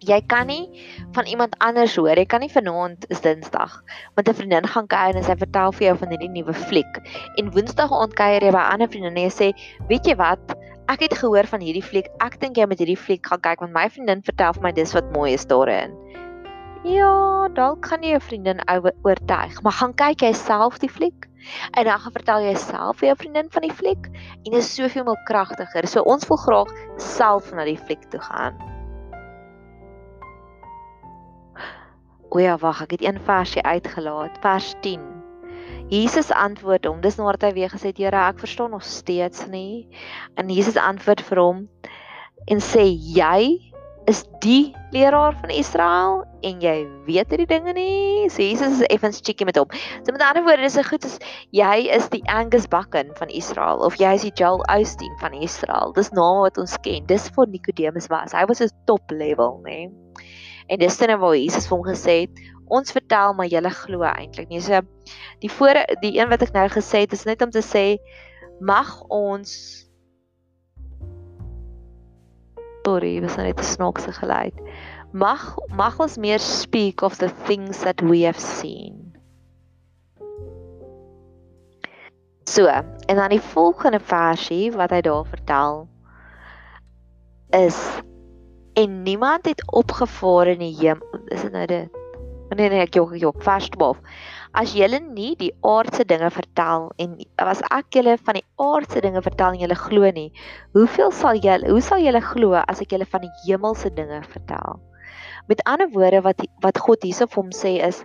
Jy 0.04 0.18
kan 0.28 0.46
nie 0.46 0.68
van 1.16 1.24
iemand 1.24 1.54
anders 1.64 1.94
hoor. 1.96 2.18
Jy 2.20 2.26
kan 2.28 2.42
nie 2.44 2.52
vanaand 2.52 3.06
is 3.08 3.22
Dinsdag 3.24 3.78
met 4.16 4.28
'n 4.28 4.34
vriendin 4.34 4.66
gaan 4.68 4.86
kuier 4.86 5.16
en 5.16 5.24
sy 5.24 5.36
vertel 5.36 5.72
vir 5.72 5.86
jou 5.86 5.96
van 5.96 6.10
hierdie 6.10 6.28
nuwe 6.28 6.52
fliek. 6.52 7.00
En 7.40 7.50
Woensdag 7.50 7.92
aand 7.92 8.12
kuier 8.14 8.42
jy 8.44 8.50
by 8.52 8.60
'n 8.60 8.72
ander 8.72 8.88
vriendin 8.88 9.16
en 9.16 9.22
jy 9.22 9.32
sê, 9.32 9.48
"Weet 9.88 10.04
jy 10.06 10.14
wat? 10.16 10.54
Ek 10.88 11.00
het 11.00 11.14
gehoor 11.14 11.46
van 11.46 11.60
hierdie 11.60 11.82
fliek. 11.82 12.08
Ek 12.20 12.38
dink 12.40 12.56
jy 12.56 12.66
moet 12.66 12.78
hierdie 12.78 12.98
fliek 12.98 13.26
gaan 13.26 13.40
kyk 13.40 13.60
want 13.60 13.72
my 13.72 13.88
vriendin 13.88 14.22
vertel 14.22 14.52
vir 14.52 14.62
my 14.62 14.72
dis 14.72 14.92
wat 14.92 15.12
mooi 15.12 15.32
is 15.32 15.46
daarin." 15.46 15.96
Ja, 16.84 17.48
dalk 17.48 17.80
kan 17.88 18.02
jy 18.02 18.10
jou 18.10 18.20
vriendin 18.20 18.60
oortuig, 19.02 19.62
maar 19.62 19.72
gaan 19.72 19.94
kyk 19.94 20.20
jy 20.20 20.32
self 20.32 20.78
die 20.78 20.90
fliek? 20.90 21.26
En 21.72 21.84
dan 21.84 21.98
gaan 21.98 22.12
vertel 22.12 22.40
jy 22.40 22.54
self 22.54 22.98
vir 22.98 23.08
jou 23.08 23.16
vriendin 23.16 23.50
van 23.50 23.62
die 23.62 23.72
fliek 23.72 24.06
en 24.44 24.52
dit 24.52 24.60
is 24.60 24.74
soveel 24.74 25.04
meer 25.04 25.22
kragtiger. 25.24 25.86
So 25.86 26.02
ons 26.02 26.28
wil 26.28 26.36
graag 26.36 26.70
self 26.96 27.52
na 27.52 27.64
die 27.64 27.78
fliek 27.78 28.10
toe 28.10 28.20
gaan. 28.20 28.75
O 32.30 32.38
ja, 32.42 32.56
wag, 32.58 32.82
ek 32.82 32.96
het 32.96 33.04
een 33.04 33.20
versie 33.26 33.62
uitgelaat, 33.62 34.38
vers 34.42 34.74
10. 34.82 35.02
Jesus 35.88 36.32
antwoord 36.34 36.84
hom, 36.88 36.98
dis 37.00 37.16
nadat 37.20 37.46
hy 37.46 37.52
weer 37.60 37.70
gesê 37.70 37.92
het, 37.92 38.00
Here, 38.02 38.24
ek 38.26 38.42
verstaan 38.42 38.74
nog 38.74 38.82
steeds 38.82 39.46
nie. 39.46 39.86
En 40.34 40.50
Jesus 40.50 40.76
antwoord 40.76 41.22
vir 41.28 41.40
hom 41.40 41.62
en 42.50 42.62
sê, 42.62 42.82
jy 42.90 43.66
is 44.06 44.22
die 44.42 44.74
leraar 44.94 45.34
van 45.40 45.50
Israel 45.50 46.20
en 46.46 46.60
jy 46.62 46.74
weet 47.06 47.32
hierdie 47.34 47.48
dinge 47.50 47.74
nie. 47.74 48.30
So 48.30 48.42
Jesus 48.42 48.78
is 48.78 48.86
effens 48.94 49.18
cheeky 49.18 49.46
met 49.46 49.58
hom. 49.58 49.70
So 50.06 50.14
met 50.14 50.22
ander 50.22 50.44
woorde, 50.46 50.62
dis 50.62 50.78
'n 50.78 50.86
goed 50.86 51.04
as 51.04 51.18
jy 51.50 51.90
is 51.90 52.08
die 52.08 52.22
Angus 52.30 52.66
Bucken 52.70 53.10
van 53.18 53.28
Israel 53.28 53.82
of 53.82 53.98
jy 53.98 54.14
is 54.14 54.22
die 54.22 54.34
Joel 54.34 54.62
Osteen 54.70 55.14
van 55.18 55.34
Israel. 55.34 55.92
Dis 55.92 56.10
name 56.10 56.46
wat 56.46 56.58
ons 56.58 56.78
ken. 56.82 57.06
Dis 57.06 57.28
vir 57.34 57.46
Nikodemus 57.46 58.06
was. 58.08 58.32
Hy 58.32 58.44
was 58.46 58.62
'n 58.62 58.70
top 58.86 59.02
level, 59.10 59.60
nê. 59.64 60.05
En 60.66 60.78
dis 60.78 60.98
dan 60.98 61.18
waar 61.18 61.36
Jesus 61.36 61.68
vir 61.68 61.76
hom 61.76 61.86
gesê 61.86 62.14
het, 62.24 62.44
ons 62.66 62.92
vertel 62.92 63.34
maar 63.38 63.46
julle 63.50 63.70
glo 63.70 64.06
eintlik 64.08 64.48
nie. 64.50 64.60
So 64.60 64.82
die 65.42 65.50
voor 65.52 65.82
die 66.02 66.16
een 66.18 66.30
wat 66.32 66.42
ek 66.42 66.54
nou 66.56 66.66
gesê 66.72 67.04
het 67.06 67.14
is 67.14 67.26
net 67.28 67.42
om 67.42 67.50
te 67.54 67.64
sê 67.64 67.86
mag 68.60 69.00
ons 69.08 69.84
Sorry, 72.86 73.18
was 73.20 73.34
net 73.34 73.58
'n 73.58 73.66
snaakse 73.66 74.12
geluid. 74.14 74.54
Mag 75.12 75.58
mag 75.74 75.98
ons 75.98 76.16
meer 76.16 76.38
speak 76.38 77.02
of 77.02 77.18
the 77.18 77.30
things 77.46 77.82
that 77.82 78.00
we 78.00 78.22
have 78.22 78.38
seen. 78.38 79.06
So, 82.44 82.66
en 83.06 83.16
dan 83.16 83.28
die 83.28 83.40
volgende 83.40 84.00
versie 84.00 84.72
wat 84.72 84.90
hy 84.90 85.00
daar 85.00 85.26
vertel 85.26 85.88
is 87.50 88.02
en 88.76 89.02
niemand 89.02 89.46
het 89.46 89.62
opgevaar 89.72 90.46
in 90.46 90.58
die 90.58 90.74
hemel. 90.76 91.20
Is 91.32 91.42
dit 91.46 91.52
nou 91.52 91.66
dit? 91.66 92.02
Nee 92.54 92.68
nee, 92.70 92.82
ek 92.84 92.94
jok 92.94 93.14
jok 93.18 93.38
vers 93.42 93.68
12. 93.74 93.96
As 94.56 94.74
julle 94.76 95.00
nie 95.02 95.32
die 95.40 95.50
aardse 95.66 96.04
dinge 96.06 96.28
vertel 96.30 96.90
en 97.02 97.16
as 97.42 97.62
ek 97.74 97.96
julle 97.96 98.14
van 98.28 98.38
die 98.38 98.44
aardse 98.62 99.00
dinge 99.02 99.22
vertel 99.24 99.56
en 99.56 99.64
julle 99.64 99.78
glo 99.80 100.10
nie, 100.14 100.28
hoeveel 100.76 101.10
sal 101.10 101.40
julle 101.40 101.72
hoe 101.72 101.82
sal 101.82 102.04
julle 102.04 102.22
glo 102.22 102.54
as 102.60 102.84
ek 102.84 102.92
julle 102.94 103.08
van 103.16 103.24
die 103.24 103.32
hemelse 103.46 103.90
dinge 103.96 104.20
vertel? 104.28 104.78
Met 105.48 105.64
ander 105.64 105.90
woorde 105.96 106.20
wat 106.28 106.44
wat 106.62 106.78
God 106.84 107.08
hierso 107.08 107.26
vir 107.26 107.42
hom 107.42 107.50
sê 107.56 107.74
is 107.88 108.04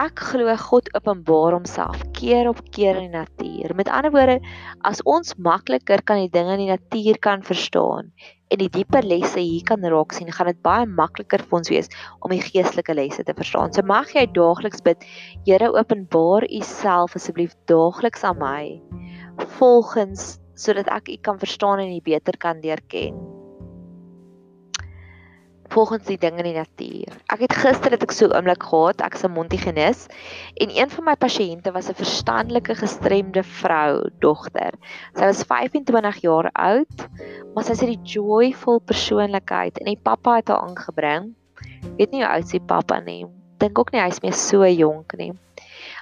ek 0.00 0.20
glo 0.30 0.52
God 0.56 0.86
openbaar 0.96 1.52
homself 1.52 2.00
keer 2.16 2.48
op 2.48 2.60
keer 2.72 2.96
in 2.96 3.10
die 3.10 3.18
natuur. 3.18 3.74
Met 3.76 3.90
ander 3.92 4.12
woorde, 4.14 4.38
as 4.88 5.02
ons 5.04 5.34
makliker 5.36 6.00
kan 6.08 6.22
die 6.22 6.30
dinge 6.32 6.54
in 6.56 6.62
die 6.62 6.70
natuur 6.70 7.18
kan 7.20 7.42
verstaan 7.44 8.08
en 8.50 8.62
die 8.62 8.70
dieper 8.72 9.04
lesse 9.04 9.42
hier 9.42 9.66
kan 9.68 9.84
raak 9.84 10.14
sien, 10.16 10.30
gaan 10.32 10.48
dit 10.48 10.62
baie 10.64 10.86
makliker 10.88 11.44
vir 11.44 11.58
ons 11.58 11.70
wees 11.70 11.92
om 12.24 12.32
die 12.32 12.40
geestelike 12.42 12.96
lesse 12.96 13.26
te 13.28 13.36
verstaan. 13.36 13.74
So 13.76 13.84
mag 13.84 14.14
jy 14.16 14.24
daagliks 14.32 14.80
bid, 14.86 15.04
Here, 15.44 15.68
openbaar 15.68 16.48
U 16.48 16.62
self 16.64 17.18
asseblief 17.20 17.52
daagliks 17.68 18.24
aan 18.24 18.40
my 18.40 18.80
volgens 19.58 20.38
sodat 20.56 20.88
ek 20.96 21.12
U 21.12 21.20
kan 21.28 21.38
verstaan 21.44 21.84
en 21.84 21.92
U 21.92 22.00
beter 22.08 22.40
kan 22.40 22.64
leer 22.64 22.80
ken 22.88 23.20
volgens 25.70 26.04
die 26.08 26.18
dinge 26.18 26.42
in 26.42 26.50
die 26.50 26.56
natuur. 26.56 27.16
Ek 27.32 27.44
het 27.44 27.54
gister 27.54 27.94
het 27.94 28.02
ek 28.02 28.14
so 28.14 28.30
oomblik 28.34 28.62
gehad, 28.66 29.02
ek 29.06 29.14
is 29.14 29.24
'n 29.24 29.34
Montigenis 29.34 30.06
en 30.62 30.70
een 30.74 30.90
van 30.90 31.04
my 31.04 31.16
pasiënte 31.16 31.72
was 31.72 31.88
'n 31.88 31.98
verstandelike 32.02 32.74
gestremde 32.74 33.42
vrou, 33.42 34.10
dogter. 34.18 34.74
Sy 35.14 35.24
was 35.30 35.44
25 35.44 36.22
jaar 36.22 36.50
oud, 36.52 36.96
maar 37.54 37.64
sy 37.64 37.72
het 37.72 37.92
die 37.94 38.12
joyful 38.18 38.80
persoonlikheid 38.80 39.78
en 39.78 39.86
die 39.86 40.00
pappa 40.02 40.36
het 40.36 40.48
haar 40.48 40.66
aangebring. 40.68 41.34
Weet 41.98 42.10
nie 42.10 42.24
hoe 42.24 42.32
oud 42.32 42.48
sy 42.48 42.58
pappa 42.58 43.00
nie. 43.00 43.26
Dink 43.58 43.78
ook 43.78 43.92
nie 43.92 44.00
hy's 44.00 44.22
meer 44.22 44.32
so 44.32 44.66
jonk 44.66 45.16
nie. 45.16 45.32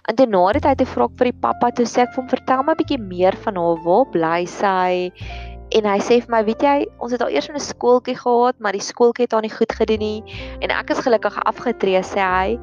En 0.09 0.17
toe 0.17 0.27
na 0.27 0.53
die 0.53 0.61
tyd 0.61 0.79
het 0.79 0.81
ek 0.87 0.95
vra 0.95 1.07
vir 1.21 1.31
die 1.31 1.41
pappa 1.43 1.71
toe 1.71 1.85
sê 1.85 2.03
ek 2.03 2.15
vir 2.15 2.23
hom 2.23 2.29
vertel 2.29 2.63
my 2.63 2.73
'n 2.73 2.81
bietjie 2.81 2.99
meer 2.99 3.37
van 3.45 3.57
haar. 3.57 3.83
Waar 3.85 4.07
bly 4.15 4.47
sy? 4.47 5.11
En 5.77 5.85
hy 5.85 5.99
sê 6.01 6.17
vir 6.25 6.31
my, 6.33 6.41
weet 6.47 6.63
jy, 6.65 6.77
ons 7.05 7.13
het 7.13 7.21
al 7.21 7.33
eers 7.35 7.51
'n 7.53 7.61
skooltjie 7.61 8.17
gehad, 8.17 8.57
maar 8.59 8.73
die 8.73 8.81
skooltjie 8.81 9.27
het 9.27 9.33
haar 9.37 9.45
nie 9.45 9.53
goed 9.53 9.73
gedoen 9.73 10.01
nie 10.01 10.23
en 10.65 10.71
ek 10.73 10.91
is 10.91 11.05
gelukkig 11.05 11.37
afgetree 11.45 12.01
sê 12.01 12.25
hy. 12.25 12.57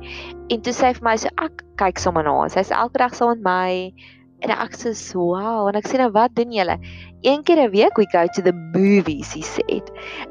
En 0.49 0.61
toe 0.61 0.73
sê 0.73 0.89
hy 0.89 0.93
vir 0.97 1.05
my 1.05 1.15
so 1.17 1.29
ek 1.37 1.61
kyk 1.77 2.01
sommer 2.01 2.23
na 2.23 2.33
haar. 2.33 2.49
Sy's 2.49 2.71
elke 2.71 2.97
dag 2.97 3.13
saam 3.13 3.37
met 3.37 3.43
my 3.45 3.93
en 4.41 4.51
ek 4.51 4.73
sê 4.73 4.93
so, 4.97 5.19
wow, 5.33 5.67
en 5.69 5.77
ek 5.77 5.87
sê 5.87 5.97
nou 6.01 6.09
wat 6.11 6.33
doen 6.35 6.51
julle? 6.51 6.77
Een 7.21 7.43
keer 7.45 7.61
'n 7.61 7.71
week 7.71 7.97
we 7.97 8.05
go 8.09 8.25
to 8.25 8.41
the 8.41 8.53
movies, 8.53 9.33
he 9.33 9.41
said. 9.41 9.85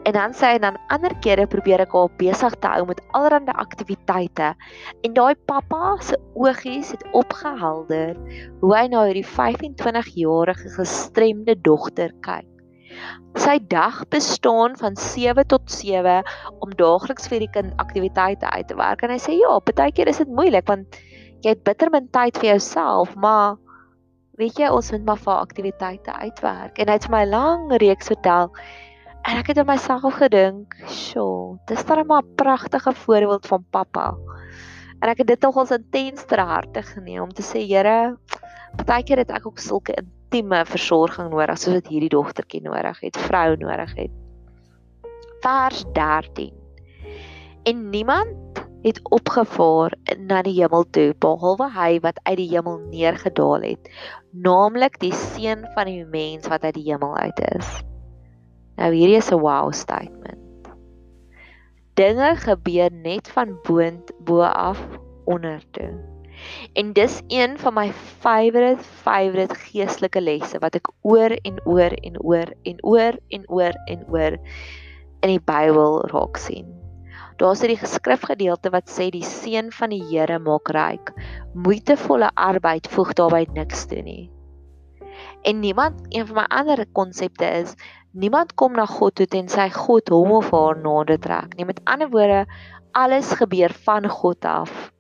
En 0.05 0.13
dan 0.13 0.35
sê 0.35 0.55
hy 0.55 0.59
dan 0.59 0.77
ander 0.89 1.15
kere 1.21 1.47
probeer 1.47 1.81
ek 1.81 1.93
haar 1.93 2.11
besig 2.19 2.55
te 2.59 2.69
hou 2.69 2.87
met 2.87 3.01
allerlei 3.13 3.55
aktiwiteite. 3.55 4.55
En 5.03 5.15
daai 5.15 5.35
pappa 5.47 5.97
se 6.01 6.19
oogies 6.35 6.91
het 6.91 7.05
opgehelder 7.13 8.17
hoe 8.61 8.77
hy 8.77 8.87
na 8.89 9.07
hierdie 9.07 9.27
25-jarige 9.27 10.69
gestremde 10.75 11.55
dogter 11.63 12.11
kyk. 12.21 12.54
Sy 13.39 13.59
dag 13.69 14.03
bestaan 14.13 14.77
van 14.79 14.97
7 14.97 15.47
tot 15.51 15.71
7 15.71 16.23
om 16.61 16.71
daagliks 16.79 17.29
vir 17.29 17.45
die 17.45 17.51
kind 17.57 17.75
aktiwiteite 17.83 18.51
uit 18.51 18.69
te 18.69 18.79
werk 18.79 19.03
en 19.03 19.11
hy 19.11 19.19
sê 19.23 19.37
ja, 19.39 19.59
baie 19.61 19.93
keer 19.93 20.09
is 20.13 20.23
dit 20.23 20.31
moeilik 20.31 20.67
want 20.71 20.99
jy 21.45 21.53
het 21.53 21.65
bitter 21.67 21.91
min 21.93 22.09
tyd 22.09 22.39
vir 22.41 22.55
jouself, 22.55 23.13
maar 23.21 23.59
weet 24.41 24.59
jy 24.59 24.71
ons 24.73 24.91
moet 24.95 25.05
maar 25.05 25.21
vir 25.21 25.35
aktiwiteite 25.35 26.15
uitwerk 26.23 26.79
en 26.79 26.89
hy 26.89 26.99
het 26.99 27.09
vir 27.09 27.17
my 27.17 27.25
lang 27.29 27.69
reeks 27.83 28.11
vertel 28.15 28.55
en 29.25 29.41
ek 29.41 29.51
het 29.53 29.61
in 29.63 29.69
myself 29.69 30.19
gedink, 30.21 30.75
"Sjoe, 30.87 31.59
dis 31.67 31.85
dan 31.85 32.07
maar 32.07 32.23
'n 32.23 32.35
pragtige 32.37 32.93
voorbeeld 32.93 33.47
van 33.47 33.65
pappa." 33.71 34.15
En 35.01 35.09
ek 35.09 35.19
het 35.19 35.27
dit 35.27 35.43
nogals 35.43 35.71
intens 35.71 36.25
ter 36.25 36.41
harte 36.41 36.83
geneem 36.83 37.23
om 37.23 37.33
te 37.33 37.43
sê, 37.43 37.61
"Here, 37.67 38.17
baie 38.83 39.05
keer 39.07 39.23
het 39.23 39.31
ek 39.31 39.47
ook 39.47 39.59
sulke 39.63 39.95
intieme 40.01 40.65
versorging 40.67 41.31
nodig 41.31 41.59
soos 41.59 41.79
wat 41.79 41.91
hierdie 41.93 42.13
dogtertjie 42.13 42.63
nodig 42.65 43.01
het, 43.01 43.17
vrou 43.29 43.57
nodig 43.57 43.95
het. 43.95 44.11
Vers 45.45 45.85
13. 45.93 46.53
En 47.65 47.91
niemand 47.91 48.65
het 48.85 49.01
opgevaar 49.17 49.95
na 50.19 50.43
die 50.45 50.59
hemel 50.59 50.85
toe 50.93 51.15
behalwe 51.19 51.71
hy 51.73 52.01
wat 52.05 52.21
uit 52.23 52.37
die 52.37 52.51
hemel 52.51 52.83
neergedaal 52.91 53.65
het, 53.65 53.89
naamlik 54.31 54.99
die 55.01 55.15
seun 55.17 55.65
van 55.77 55.89
die 55.89 56.05
mens 56.05 56.49
wat 56.53 56.67
uit 56.69 56.77
die 56.77 56.91
hemel 56.91 57.17
uit 57.17 57.41
is. 57.55 57.71
Nou 58.77 58.91
hierdie 58.93 59.17
is 59.23 59.31
'n 59.33 59.41
wow 59.41 59.73
statement. 59.73 60.69
Dinge 61.95 62.35
gebeur 62.37 62.91
net 62.93 63.29
van 63.31 63.57
bo 64.25 64.41
af 64.43 64.81
onder 65.25 65.63
toe. 65.71 66.14
En 66.73 66.93
dis 66.93 67.21
een 67.29 67.59
van 67.59 67.75
my 67.75 67.93
favourite 67.93 68.83
favourite 68.83 69.55
geestelike 69.55 70.21
lesse 70.21 70.59
wat 70.59 70.75
ek 70.75 70.91
oor 71.03 71.31
en 71.43 71.61
oor 71.65 71.93
en 72.03 72.21
oor 72.23 72.55
en 72.63 72.81
oor 72.83 73.19
en 73.29 73.45
oor 73.49 73.77
en 73.85 74.07
oor 74.09 74.39
in 75.25 75.33
die 75.33 75.41
Bybel 75.41 76.01
raak 76.13 76.37
sien. 76.37 76.69
Daar's 77.37 77.63
'n 77.63 77.77
geskrifgedeelte 77.77 78.71
wat 78.71 78.91
sê 78.91 79.11
die 79.11 79.25
seën 79.25 79.73
van 79.73 79.91
die 79.91 80.05
Here 80.11 80.39
maak 80.39 80.69
ryk. 80.69 81.13
Moeitevolle 81.55 82.31
arbeid 82.35 82.87
voeg 82.89 83.13
daarbey 83.13 83.47
niks 83.53 83.87
toe 83.87 84.03
nie. 84.03 84.31
En 85.43 85.61
niemand, 85.61 86.01
een 86.09 86.27
van 86.27 86.37
my 86.37 86.45
ander 86.49 86.87
konsepte 86.93 87.45
is, 87.45 87.75
niemand 88.13 88.55
kom 88.55 88.73
na 88.73 88.87
God 88.87 89.15
toe 89.15 89.27
tensy 89.27 89.71
God 89.71 90.09
hom 90.09 90.31
of 90.33 90.51
haar 90.51 90.79
nader 90.79 91.19
trek 91.19 91.57
nie. 91.57 91.65
Met 91.65 91.81
ander 91.85 92.11
woorde, 92.11 92.47
alles 92.93 93.33
gebeur 93.33 93.73
van 93.73 94.09
God 94.09 94.45
af. 94.45 94.94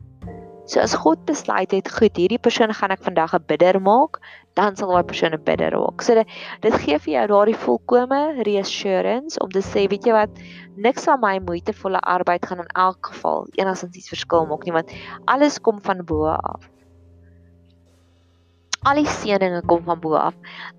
So 0.67 0.81
as 0.81 0.95
God 0.97 1.25
besluit 1.29 1.75
het, 1.77 1.91
goed, 1.93 2.17
hierdie 2.17 2.41
persoon 2.41 2.73
gaan 2.73 2.91
ek 2.95 3.05
vandag 3.05 3.35
'n 3.37 3.45
bidder 3.47 3.81
maak, 3.81 4.21
dan 4.57 4.77
sal 4.77 4.89
daai 4.89 5.05
persoon 5.05 5.35
'n 5.37 5.45
bidder 5.45 5.77
raak. 5.77 6.03
So 6.03 6.15
dit, 6.15 6.29
dit 6.61 6.75
gee 6.75 6.99
vir 6.99 7.13
jou 7.15 7.27
daardie 7.27 7.57
volkomme 7.67 8.43
reassurance 8.49 9.39
om 9.45 9.51
te 9.51 9.61
sê, 9.61 9.89
weet 9.93 10.07
jy 10.07 10.13
wat, 10.13 10.31
niks 10.77 11.05
van 11.05 11.21
my 11.21 11.39
moeitevolle 11.39 12.01
arbeid 12.01 12.47
gaan 12.47 12.65
in 12.65 12.73
elk 12.75 13.13
geval 13.13 13.47
enigstens 13.61 13.97
iets 13.97 14.09
verskil 14.09 14.47
maak 14.47 14.65
nie, 14.65 14.73
want 14.73 14.91
alles 15.27 15.61
kom 15.61 15.81
van 15.85 16.05
bo 16.05 16.25
af 16.33 16.74
al 18.85 19.01
die 19.01 19.09
seëninge 19.09 19.63
kom 19.69 19.81
van 19.87 20.01
bo 20.01 20.17
af. 20.19 20.35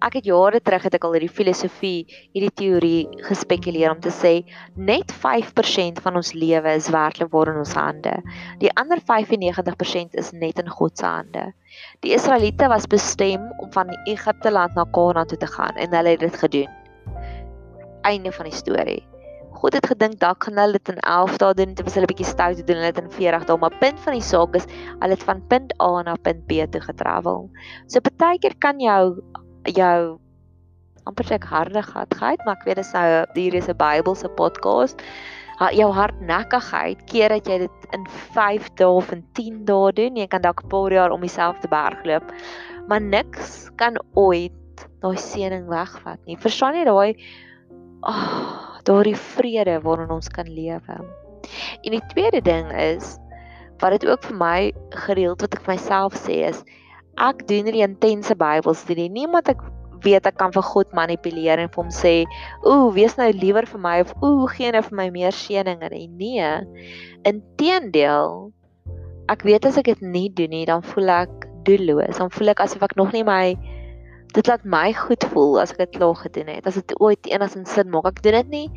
Ek 0.06 0.20
het 0.20 0.28
jare 0.30 0.62
terug 0.62 0.84
het 0.86 0.98
ek 0.98 1.08
al 1.08 1.16
hierdie 1.18 1.32
filosofie, 1.32 2.06
hierdie 2.36 2.54
teorie 2.62 3.24
gespekuleer 3.26 3.96
om 3.96 4.02
te 4.04 4.14
sê 4.14 4.34
net 4.78 5.14
5% 5.24 6.04
van 6.06 6.20
ons 6.22 6.34
lewe 6.38 6.76
is 6.78 6.92
werklik 6.94 7.32
waar 7.34 7.54
in 7.54 7.62
ons 7.64 7.74
hande. 7.78 8.14
Die 8.62 8.70
ander 8.78 9.02
95% 9.02 10.20
is 10.22 10.32
net 10.38 10.62
in 10.62 10.70
God 10.70 10.98
se 11.02 11.10
hande. 11.10 11.48
Die 12.06 12.14
Israeliete 12.16 12.70
was 12.72 12.86
bestem 12.92 13.50
om 13.58 13.74
van 13.74 13.90
Egipte 14.06 14.54
land 14.54 14.78
na 14.78 14.86
Kanaan 14.94 15.28
toe 15.28 15.42
te 15.42 15.50
gaan 15.50 15.76
en 15.76 15.98
hulle 15.98 16.16
het 16.16 16.24
dit 16.28 16.40
gedoen. 16.46 16.80
Einde 18.06 18.32
van 18.32 18.46
die 18.46 18.56
storie. 18.56 19.02
God 19.66 19.74
het 19.74 19.88
gedink 19.90 20.20
dalk 20.22 20.44
gaan 20.46 20.60
hulle 20.62 20.78
dit 20.78 20.90
in 20.94 21.00
11 21.10 21.40
dae 21.42 21.54
doen, 21.58 21.72
dit 21.74 21.88
was 21.88 21.96
hulle 21.98 22.06
bietjie 22.12 22.28
stout 22.30 22.60
te 22.60 22.64
doen, 22.68 22.78
hulle 22.78 22.92
het 22.92 23.00
in 23.02 23.08
40 23.10 23.48
dae, 23.50 23.58
maar 23.58 23.74
punt 23.82 24.02
van 24.04 24.14
die 24.14 24.22
saak 24.22 24.58
is 24.60 24.68
hulle 24.70 25.16
het 25.16 25.24
van 25.26 25.40
punt 25.50 25.72
A 25.82 26.04
na 26.06 26.14
punt 26.28 26.44
B 26.46 26.60
toe 26.70 26.82
getravel. 26.84 27.48
So 27.90 28.04
partykeer 28.06 28.54
kan 28.62 28.78
jou 28.84 29.24
jou 29.74 29.96
amper 31.10 31.26
sê 31.26 31.40
harde 31.50 31.82
gat 31.88 32.14
gehad, 32.14 32.44
maar 32.46 32.60
ek 32.60 32.68
weet 32.70 32.78
dis 32.78 32.94
nou 32.94 33.08
hier 33.34 33.58
is 33.58 33.72
'n 33.74 33.78
Bybelse 33.80 34.30
podcast. 34.38 35.02
Ha, 35.58 35.72
jou 35.74 35.90
hardnekkigheid 35.90 37.02
keer 37.10 37.30
dat 37.30 37.50
jy 37.50 37.58
dit 37.66 37.90
in 37.98 38.06
5 38.38 38.70
dae 38.78 38.88
of 39.02 39.12
in 39.12 39.26
10 39.34 39.66
dae 39.66 39.92
doen. 39.98 40.16
Jy 40.16 40.28
kan 40.28 40.46
dalk 40.46 40.62
'n 40.62 40.70
paar 40.70 40.94
jaar 40.94 41.10
om 41.10 41.22
dieselfde 41.22 41.68
berg 41.68 42.06
loop. 42.06 42.32
Maar 42.88 43.02
niks 43.02 43.72
kan 43.78 43.98
ooit 44.14 44.54
daai 45.02 45.18
seëning 45.18 45.66
wegvat 45.66 46.20
nie. 46.26 46.38
Verstaan 46.38 46.76
jy 46.76 46.86
daai 46.86 47.18
oh, 48.06 48.75
daardie 48.86 49.18
vrede 49.18 49.80
waarin 49.84 50.14
ons 50.14 50.30
kan 50.30 50.48
lewe. 50.50 50.98
En 51.84 51.94
die 51.94 52.04
tweede 52.14 52.42
ding 52.42 52.72
is 52.72 53.18
wat 53.82 53.98
dit 53.98 54.08
ook 54.08 54.24
vir 54.24 54.38
my 54.40 54.60
gereeld 55.06 55.42
wat 55.44 55.56
ek 55.58 55.68
myself 55.68 56.16
sê 56.18 56.46
is 56.50 56.64
ek 57.22 57.46
doen 57.48 57.68
nie 57.70 57.84
intense 57.84 58.36
Bybelstudie 58.36 59.10
nie, 59.12 59.28
maar 59.28 59.46
ek 59.48 59.62
weet 60.04 60.28
ek 60.28 60.38
kan 60.40 60.52
vir 60.54 60.66
God 60.66 60.92
manipuleer 60.98 61.60
en 61.62 61.72
vir 61.72 61.82
hom 61.84 61.92
sê, 61.92 62.26
"Ooh, 62.68 62.92
wees 62.94 63.18
nou 63.18 63.32
liewer 63.32 63.66
vir 63.66 63.80
my 63.80 64.02
of 64.02 64.14
ooh, 64.22 64.48
gee 64.48 64.72
nou 64.72 64.82
vir 64.82 64.96
my 64.96 65.10
meer 65.10 65.32
seëninge." 65.32 65.90
Nee. 66.18 66.52
Inteendeel, 67.24 68.52
ek 69.30 69.44
weet 69.44 69.66
as 69.66 69.78
ek 69.78 69.86
dit 69.86 70.02
nie 70.02 70.30
doen 70.30 70.50
nie, 70.50 70.66
dan 70.66 70.84
voel 70.84 71.10
ek 71.10 71.48
doelloos. 71.64 72.18
Dan 72.18 72.30
voel 72.30 72.50
ek 72.50 72.60
asof 72.60 72.84
ek 72.84 72.96
nog 72.96 73.14
nie 73.14 73.24
my 73.24 73.56
dit 74.36 74.48
laat 74.48 74.64
my 74.68 74.90
goed 74.96 75.24
voel 75.32 75.60
as 75.62 75.74
ek 75.74 75.82
dit 75.86 75.98
klaar 75.98 76.16
gedoen 76.20 76.52
het. 76.52 76.68
As 76.68 76.80
dit 76.80 76.96
ooit 77.00 77.30
enigsins 77.32 77.74
sin 77.76 77.92
maak. 77.94 78.10
Ek 78.12 78.24
doen 78.26 78.38
dit 78.42 78.54
nie 78.54 78.68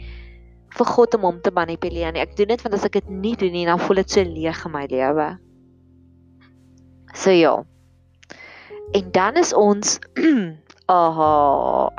vir 0.77 0.91
God 0.93 1.17
om 1.17 1.27
hom 1.27 1.41
te 1.43 1.53
manipuleer 1.55 2.12
nie. 2.15 2.23
Ek 2.23 2.37
doen 2.38 2.53
dit 2.53 2.62
want 2.65 2.77
as 2.77 2.87
ek 2.87 3.00
dit 3.00 3.11
nie 3.11 3.35
doen 3.41 3.55
nie, 3.55 3.67
dan 3.69 3.81
voel 3.83 4.03
dit 4.03 4.17
so 4.17 4.25
leeg 4.25 4.62
in 4.69 4.75
my 4.75 4.85
lewe. 4.91 5.29
So 7.17 7.35
ja. 7.35 7.57
En 8.97 9.12
dan 9.12 9.37
is 9.41 9.53
ons 9.57 9.99
aha, 10.99 11.33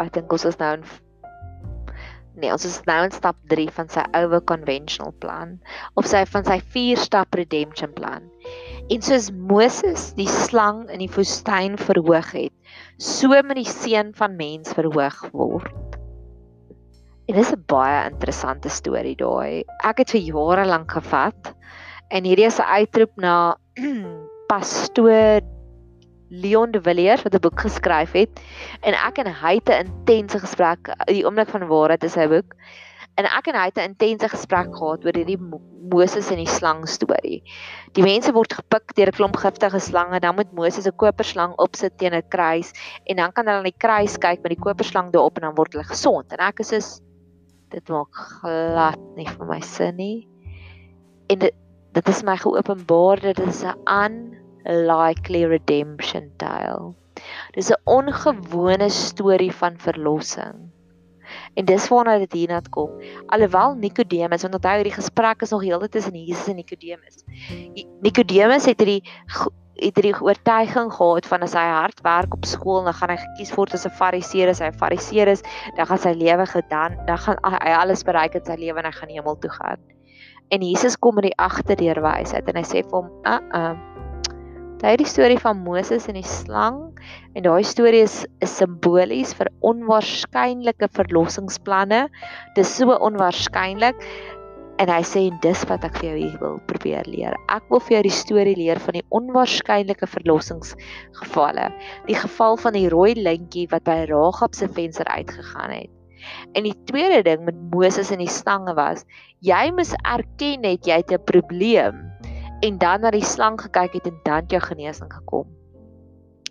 ek 0.01 0.13
dink 0.17 0.33
ons 0.33 0.49
is 0.49 0.59
nou 0.61 0.73
in 0.79 0.89
Nee, 2.39 2.53
ons 2.55 2.63
is 2.63 2.77
nou 2.87 3.01
in 3.03 3.11
stap 3.11 3.35
3 3.51 3.65
van 3.75 3.89
sy 3.91 4.03
ouwe 4.15 4.39
conventional 4.47 5.11
plan 5.19 5.57
of 5.99 6.07
sy 6.07 6.21
van 6.29 6.45
sy 6.47 6.55
4 6.75 7.01
stap 7.01 7.35
redemption 7.35 7.91
plan. 7.97 8.29
En 8.89 9.03
soos 9.05 9.27
Moses 9.29 10.07
die 10.17 10.25
slang 10.25 10.87
in 10.89 11.03
die 11.03 11.11
woestyn 11.13 11.75
verhoog 11.77 12.31
het, 12.33 12.53
so 12.97 13.29
met 13.45 13.59
die 13.59 13.67
seun 13.69 14.15
van 14.17 14.33
mens 14.39 14.73
verhoog 14.73 15.19
word. 15.29 15.97
En 17.29 17.37
dis 17.37 17.51
'n 17.53 17.61
baie 17.69 17.99
interessante 18.09 18.69
storie 18.69 19.13
daai. 19.15 19.61
Ek 19.85 20.01
het 20.01 20.09
vir 20.09 20.25
jare 20.33 20.65
lank 20.65 20.91
gevat 20.97 21.53
en 22.09 22.25
hierdie 22.25 22.49
is 22.49 22.57
'n 22.57 22.65
uitroep 22.65 23.13
na 23.17 23.55
pastoor 24.49 25.45
Leon 26.29 26.71
de 26.71 26.81
Villiers 26.81 27.21
wat 27.21 27.35
'n 27.35 27.45
boek 27.45 27.59
geskryf 27.61 28.11
het 28.17 28.41
en 28.81 28.93
ek 28.93 29.21
en 29.21 29.29
hy 29.29 29.53
het 29.61 29.69
'n 29.69 29.85
intense 29.85 30.39
gesprek 30.39 30.89
die 31.05 31.25
oomblik 31.25 31.49
van 31.49 31.67
waarheid 31.67 32.03
is 32.03 32.17
sy 32.17 32.27
boek 32.27 32.57
en 33.17 33.25
ek 33.25 33.47
en 33.47 33.55
hy 33.55 33.65
het 33.65 33.77
'n 33.77 33.89
intense 33.91 34.29
gesprek 34.29 34.69
gehad 34.75 35.05
oor 35.05 35.15
hierdie 35.15 35.39
Moses 35.89 36.29
en 36.31 36.37
die 36.37 36.47
slang 36.47 36.85
storie. 36.87 37.41
Die 37.97 38.03
mense 38.03 38.31
word 38.31 38.53
gepik 38.53 38.93
deur 38.95 39.09
'n 39.09 39.17
klomp 39.17 39.37
giftige 39.37 39.79
slange, 39.79 40.19
dan 40.19 40.35
moet 40.35 40.51
Moses 40.53 40.87
'n 40.87 40.95
koperslang 40.95 41.53
opsit 41.57 41.97
teen 41.97 42.13
'n 42.13 42.29
kruis 42.29 42.73
en 43.05 43.15
dan 43.17 43.31
kan 43.31 43.45
hulle 43.45 43.57
aan 43.57 43.71
die 43.71 43.83
kruis 43.85 44.17
kyk 44.17 44.43
met 44.43 44.53
die 44.55 44.63
koperslang 44.65 45.11
daarop 45.11 45.37
en 45.37 45.47
dan 45.47 45.55
word 45.55 45.73
hulle 45.73 45.83
gesond. 45.83 46.31
En 46.31 46.39
ek 46.39 46.59
is 46.59 46.71
is 46.71 47.01
dit 47.69 47.89
maak 47.89 48.13
glad 48.13 48.99
nie 49.15 49.27
vir 49.27 49.45
my 49.45 49.59
sin 49.61 49.95
nie. 49.95 50.27
En 51.29 51.39
dit 51.39 51.55
dit 51.93 52.07
is 52.07 52.23
my 52.23 52.37
geopenbaar 52.37 53.19
dit 53.19 53.39
is 53.39 53.63
'n 53.63 53.75
unlikely 54.65 55.45
redemption 55.45 56.31
tale. 56.37 56.93
Dis 57.53 57.71
'n 57.71 57.81
ongewone 57.85 58.89
storie 58.89 59.51
van 59.51 59.77
verlossing. 59.77 60.69
En 61.55 61.65
dis 61.65 61.87
waarna 61.87 62.17
dit 62.17 62.33
hierna 62.33 62.61
kom. 62.69 62.89
Alhoewel 63.27 63.75
Nikodemus, 63.75 64.41
want 64.41 64.53
onthou 64.53 64.75
hierdie 64.75 64.95
gesprek 64.95 65.41
is 65.41 65.53
nog 65.55 65.63
heeltyd 65.63 65.91
tussen 65.91 66.15
Jesus 66.15 66.47
en 66.47 66.55
Nikodemus. 66.55 67.23
Nikodemus 68.01 68.65
het 68.65 68.79
hierdie 68.79 69.03
het 69.79 69.95
hierdie 69.95 70.15
oortuiging 70.21 70.89
gehad 70.91 71.27
van 71.31 71.45
as 71.45 71.53
hy 71.55 71.63
hard 71.71 72.01
werk 72.03 72.33
op 72.35 72.47
skool, 72.47 72.83
dan 72.83 72.95
gaan 72.97 73.13
hy 73.13 73.19
gekies 73.21 73.53
word 73.55 73.73
as 73.73 73.85
'n 73.87 73.95
Fariseer, 73.95 74.49
as 74.49 74.59
hy 74.59 74.67
'n 74.67 74.79
Fariseer 74.81 75.27
is, 75.27 75.43
dan 75.77 75.85
gaan 75.85 75.97
sy 75.97 76.11
lewe 76.11 76.45
gedan, 76.45 76.97
dan 77.05 77.17
gaan 77.17 77.37
hy 77.43 77.71
alles 77.71 78.03
bereik 78.03 78.35
in 78.35 78.45
sy 78.45 78.55
lewe 78.59 78.79
en 78.79 78.85
hy 78.85 78.91
gaan 78.91 79.09
hemel 79.09 79.39
toe 79.39 79.51
gaan. 79.51 79.79
En 80.49 80.61
Jesus 80.61 80.97
kom 80.97 81.15
met 81.15 81.23
die 81.29 81.37
agterdeur 81.37 82.01
wysheid 82.01 82.47
en 82.47 82.55
hy 82.55 82.63
sê 82.63 82.83
vir 82.83 82.91
hom, 82.91 83.09
"Uh 83.23 83.39
uh, 83.53 83.75
Daai 84.79 84.95
die 84.95 85.07
storie 85.11 85.35
van 85.43 85.57
Moses 85.59 86.05
en 86.07 86.15
die 86.15 86.23
slang 86.23 86.77
en 87.35 87.43
daai 87.43 87.65
storie 87.67 87.99
is, 88.05 88.21
is 88.39 88.53
simbolies 88.61 89.33
vir 89.35 89.49
onwaarskynlike 89.67 90.87
verlossingsplanne. 90.95 92.05
Dis 92.55 92.71
so 92.77 92.95
onwaarskynlik 92.95 93.99
en 94.79 94.91
hy 94.93 95.01
sê 95.03 95.25
dis 95.43 95.65
wat 95.67 95.83
ek 95.83 95.97
vir 95.99 96.07
jou 96.07 96.13
hier 96.21 96.37
wil 96.39 96.55
probeer 96.71 97.09
leer. 97.11 97.35
Ek 97.51 97.67
wil 97.67 97.83
vir 97.83 97.97
jou 97.97 98.03
die 98.07 98.15
storie 98.21 98.55
leer 98.55 98.79
van 98.79 98.95
die 98.95 99.03
onwaarskynlike 99.19 100.07
verlossingsgevalle. 100.07 101.65
Die 102.07 102.15
geval 102.21 102.55
van 102.63 102.79
die 102.79 102.87
rooi 102.93 103.17
lintjie 103.19 103.67
wat 103.73 103.83
by 103.89 104.05
Ragab 104.07 104.55
se 104.55 104.71
venster 104.79 105.11
uitgegaan 105.11 105.75
het. 105.75 105.91
En 106.55 106.63
die 106.63 106.77
tweede 106.87 107.19
ding 107.27 107.43
met 107.43 107.59
Moses 107.75 108.13
en 108.15 108.23
die 108.23 108.31
slange 108.31 108.77
was, 108.79 109.03
jy 109.43 109.65
moet 109.75 109.91
erken 110.05 110.63
net 110.63 110.87
jy 110.87 111.01
het 111.03 111.11
'n 111.11 111.27
probleem 111.27 112.08
en 112.61 112.77
dan 112.77 113.01
na 113.01 113.11
die 113.11 113.25
slang 113.25 113.59
gekyk 113.61 113.93
het 113.93 114.05
en 114.05 114.19
dan 114.23 114.45
jou 114.47 114.61
genesing 114.61 115.11
gekom. 115.13 115.47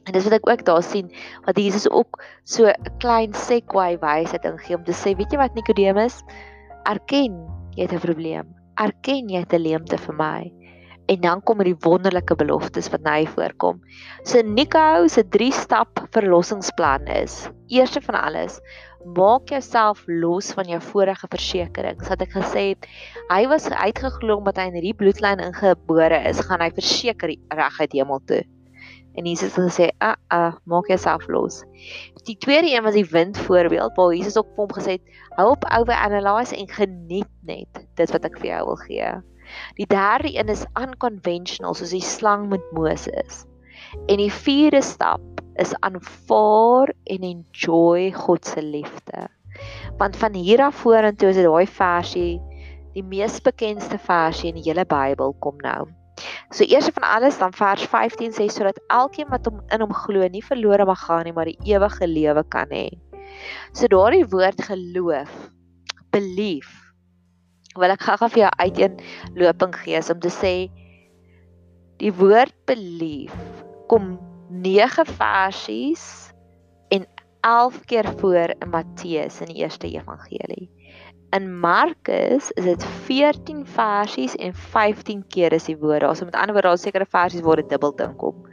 En 0.09 0.15
dis 0.17 0.25
wat 0.25 0.39
ek 0.39 0.49
ook 0.49 0.65
daar 0.65 0.83
sien 0.83 1.11
wat 1.45 1.59
Jesus 1.61 1.89
ook 1.91 2.23
so 2.45 2.65
'n 2.65 2.97
klein 2.99 3.35
segue 3.35 3.99
wysheid 4.01 4.45
ingee 4.45 4.77
om 4.77 4.85
te 4.85 4.97
sê, 4.97 5.17
weet 5.17 5.33
jy 5.33 5.39
wat 5.39 5.55
Nikodemus, 5.55 6.23
erken 6.89 7.45
jy 7.77 7.83
het 7.83 7.93
'n 7.93 8.01
probleem. 8.01 8.47
Erken 8.75 9.29
jy 9.29 9.41
het 9.45 9.53
'n 9.53 9.61
leemte 9.61 9.99
vir 9.99 10.15
my. 10.15 10.53
En 11.07 11.21
dan 11.21 11.43
kom 11.43 11.59
er 11.59 11.65
die 11.65 11.81
wonderlike 11.81 12.35
beloftes 12.37 12.89
wat 12.89 13.01
nou 13.01 13.27
voorkom. 13.27 13.81
So 14.23 14.43
Nico 14.43 15.07
se 15.09 15.29
3 15.29 15.53
stap 15.53 16.07
verlossingsplan 16.11 17.07
is: 17.07 17.49
Eerste 17.67 18.01
van 18.01 18.15
alles, 18.15 18.61
maak 19.05 19.49
jouself 19.49 20.03
los 20.07 20.53
van 20.53 20.69
jou 20.69 20.81
vorige 20.91 21.27
versekerings. 21.31 22.09
Wat 22.09 22.23
ek 22.25 22.35
gesê 22.35 22.65
het, 22.73 22.87
hy 23.31 23.47
was 23.51 23.69
uitgeglo 23.71 24.39
omdat 24.41 24.59
hy 24.59 24.69
in 24.71 24.79
hierdie 24.79 24.97
bloedlyn 24.99 25.43
ingebore 25.43 26.23
is, 26.29 26.43
gaan 26.47 26.63
hy 26.65 26.71
verseker 26.75 27.35
reg 27.55 27.81
uit 27.81 27.99
hemel 27.99 28.23
toe. 28.27 28.43
En 29.19 29.27
Jesus 29.27 29.55
het 29.57 29.71
gesê, 29.71 29.91
"Ah, 29.99 30.17
ah, 30.31 30.55
maak 30.65 30.87
jouself 30.87 31.27
los." 31.29 31.65
Die 32.25 32.37
tweede 32.39 32.71
een 32.71 32.83
was 32.83 32.95
die 32.95 33.09
wind 33.11 33.39
voorbeeld 33.39 33.97
waar 33.97 34.15
Jesus 34.15 34.37
ook 34.37 34.47
vir 34.55 34.65
hom 34.67 34.75
gesê 34.75 34.91
het, 34.99 35.03
"Hou 35.37 35.51
op 35.51 35.65
over 35.79 35.95
analyse 35.95 36.57
en 36.57 36.69
geniet 36.69 37.31
net 37.43 37.87
dit 37.95 38.11
wat 38.11 38.25
ek 38.25 38.39
vir 38.39 38.47
jou 38.47 38.65
wil 38.67 38.77
gee." 38.77 39.13
Die 39.75 39.87
derde 39.87 40.39
een 40.39 40.49
is 40.49 40.67
unconventional 40.75 41.75
soos 41.75 41.91
die 41.91 42.05
slang 42.05 42.49
met 42.49 42.61
Moses. 42.73 43.47
En 44.07 44.17
die 44.17 44.33
vierde 44.33 44.83
stap 44.83 45.38
is 45.59 45.75
aanvaar 45.87 46.93
en 47.11 47.27
enjoy 47.27 48.13
God 48.15 48.47
se 48.47 48.63
liefde. 48.63 49.29
Want 49.99 50.17
van 50.17 50.35
hier 50.35 50.63
af 50.63 50.83
vorentoe 50.85 51.33
is 51.33 51.39
dit 51.41 51.47
daai 51.47 51.67
versie 51.67 52.35
die 52.95 53.05
mees 53.05 53.41
bekendste 53.45 53.99
versie 53.99 54.51
in 54.51 54.59
die 54.59 54.67
hele 54.71 54.87
Bybel 54.89 55.35
kom 55.43 55.59
nou. 55.63 55.87
So 56.51 56.67
eers 56.67 56.89
van 56.95 57.07
alles 57.07 57.39
dan 57.39 57.55
vers 57.55 57.85
15 57.91 58.35
sê 58.35 58.49
sodat 58.51 58.81
elkeen 58.91 59.29
wat 59.31 59.47
hom 59.47 59.61
in 59.75 59.85
hom 59.85 59.95
glo 59.95 60.27
nie 60.33 60.43
verlore 60.43 60.87
mag 60.89 61.05
gaan 61.07 61.27
nie, 61.29 61.35
maar 61.37 61.51
die 61.51 61.75
ewige 61.75 62.09
lewe 62.11 62.43
kan 62.51 62.75
hê. 62.75 62.89
So 63.73 63.87
daardie 63.91 64.27
woord 64.27 64.65
geloof, 64.67 65.31
belief 66.11 66.89
wil 67.79 67.95
ek 67.95 68.03
gou-gou 68.03 68.29
vir 68.35 68.43
jou 68.43 68.53
uiteen 68.59 68.97
loping 69.39 69.75
gee 69.85 70.01
om 70.13 70.23
te 70.23 70.33
sê 70.35 70.55
die 72.03 72.11
woord 72.15 72.55
belief 72.67 73.35
kom 73.91 74.17
9 74.49 75.07
versies 75.07 76.33
en 76.89 77.07
11 77.41 77.85
keer 77.85 78.13
voor 78.19 78.55
in 78.59 78.71
Matteus 78.71 79.41
in 79.41 79.47
die 79.53 79.63
eerste 79.63 79.91
evangelie. 79.91 80.71
In 81.31 81.59
Markus 81.61 82.51
is 82.57 82.65
dit 82.65 82.85
14 82.85 83.67
versies 83.67 84.35
en 84.37 84.55
15 84.55 85.27
keer 85.29 85.53
is 85.53 85.69
die 85.69 85.77
woord. 85.77 86.03
Also 86.03 86.25
met 86.25 86.35
ander 86.35 86.53
woorde, 86.53 86.69
daar 86.69 86.79
sekere 86.79 87.07
versies 87.07 87.45
waar 87.45 87.61
dit 87.61 87.69
dubbel 87.69 87.95
dink 87.97 88.17
kom. 88.19 88.47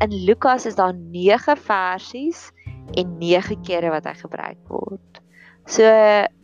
In 0.00 0.14
Lukas 0.24 0.66
is 0.66 0.74
daar 0.74 0.94
9 0.94 1.56
versies 1.56 2.50
en 2.96 3.18
9 3.18 3.60
kere 3.62 3.90
wat 3.90 4.08
hy 4.08 4.14
gebruik 4.16 4.58
word. 4.68 5.20
So 5.68 5.84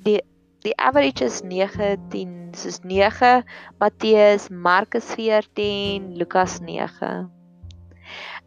die 0.04 0.20
die 0.66 0.74
average 0.82 1.24
is 1.24 1.42
19, 1.46 2.50
soos 2.58 2.80
9 2.82 3.44
Matteus, 3.78 4.48
Markus 4.50 5.14
14, 5.14 6.16
Lukas 6.18 6.58
9 6.60 7.35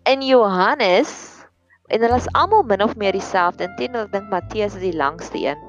in 0.06 0.22
Johannes 0.22 1.12
en 1.90 2.04
hulle 2.06 2.20
is 2.22 2.30
almal 2.38 2.64
min 2.70 2.84
of 2.86 2.96
meer 2.96 3.16
dieselfde. 3.18 3.66
Intendeel 3.66 4.06
ek 4.06 4.14
dink 4.14 4.30
Matteus 4.32 4.76
is 4.78 4.84
die 4.84 4.96
langste 4.96 5.42
een. 5.42 5.62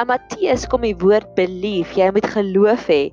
In 0.00 0.08
Matteus 0.10 0.66
kom 0.68 0.84
die 0.84 0.96
woord 1.00 1.30
belief, 1.38 1.94
jy 1.96 2.10
moet 2.12 2.28
geloof 2.34 2.86
hê. 2.90 3.08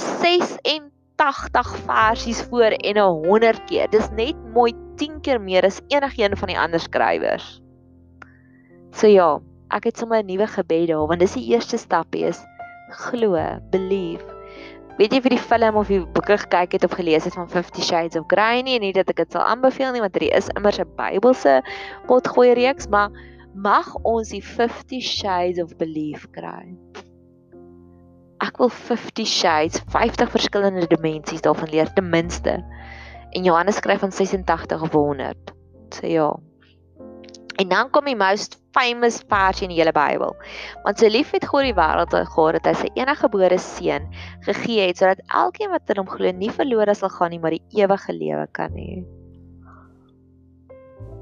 86 0.00 1.74
versies 1.84 2.40
voor 2.48 2.76
en 2.80 3.02
100 3.02 3.66
keer. 3.68 3.90
Dis 3.92 4.08
net 4.16 4.38
mooi 4.54 4.72
10 5.00 5.20
keer 5.24 5.40
meer 5.40 5.66
as 5.68 5.82
enigiemand 5.92 6.40
van 6.40 6.52
die 6.54 6.58
ander 6.58 6.80
skrywers. 6.80 7.60
So 8.96 9.10
ja, 9.10 9.38
ek 9.70 9.90
het 9.90 10.00
sommer 10.00 10.22
'n 10.22 10.26
nuwe 10.26 10.46
gebed 10.46 10.88
daar 10.88 11.06
want 11.06 11.20
dis 11.20 11.36
die 11.36 11.52
eerste 11.52 11.78
stapie 11.78 12.24
is 12.26 12.40
glo, 12.90 13.38
believe 13.70 14.39
weet 15.00 15.14
jy 15.16 15.22
vir 15.24 15.32
die 15.32 15.40
film 15.40 15.78
of 15.80 15.88
die 15.88 16.02
boeke 16.04 16.36
gekyk 16.42 16.74
het 16.76 16.84
of 16.84 16.92
gelees 16.98 17.24
het 17.24 17.34
van 17.38 17.48
50 17.48 17.84
Shades 17.84 18.18
of 18.20 18.26
Grey 18.28 18.60
nie 18.66 18.76
en 18.76 18.84
nie 18.84 18.92
dat 18.92 19.08
ek 19.08 19.22
dit 19.22 19.32
sal 19.32 19.46
aanbeveel 19.48 19.94
nie 19.94 20.02
want 20.04 20.12
dit 20.12 20.28
is 20.28 20.50
immers 20.52 20.78
'n 20.82 20.90
Bybelse 20.98 21.62
potgooi 22.06 22.52
reeks 22.58 22.90
maar 22.92 23.08
mag 23.54 23.88
ons 24.04 24.28
die 24.28 24.42
50 24.44 25.02
Shades 25.02 25.62
of 25.62 25.76
Belief 25.76 26.28
kry. 26.30 26.76
Ek 28.40 28.58
wil 28.58 28.68
50 28.68 29.26
Shades, 29.26 29.80
50 29.92 30.30
verskillende 30.30 30.86
dimensies 30.86 31.42
daarvan 31.44 31.68
leer 31.68 31.92
ten 31.92 32.08
minste. 32.08 32.60
En 33.32 33.44
Johannes 33.44 33.76
skryf 33.76 34.00
van 34.00 34.12
86 34.12 34.82
of 34.82 34.92
100. 34.92 35.52
So 35.90 36.06
ja. 36.06 36.38
En 37.56 37.68
dan 37.68 37.90
kom 37.90 38.04
die 38.04 38.16
most 38.16 38.59
famous 38.72 39.20
versie 39.28 39.66
in 39.66 39.74
die 39.74 39.80
hele 39.80 39.92
Bybel. 39.94 40.34
Want 40.84 40.98
so 40.98 41.08
lief 41.10 41.32
het 41.34 41.46
God 41.50 41.66
die 41.66 41.76
wêreld 41.76 42.14
gehad 42.14 42.58
dat 42.58 42.68
hy 42.70 42.74
sy 42.82 42.90
enige 42.98 43.24
gebore 43.24 43.58
seun 43.58 44.06
gegee 44.46 44.88
het 44.88 45.00
sodat 45.00 45.22
elkeen 45.28 45.72
wat 45.74 45.90
in 45.90 46.02
hom 46.02 46.10
glo 46.10 46.32
nie 46.32 46.52
verlore 46.54 46.94
sal 46.94 47.12
gaan 47.16 47.34
nie, 47.34 47.40
maar 47.42 47.56
die 47.56 47.82
ewige 47.82 48.14
lewe 48.14 48.46
kan 48.56 48.76
hê. 48.78 49.02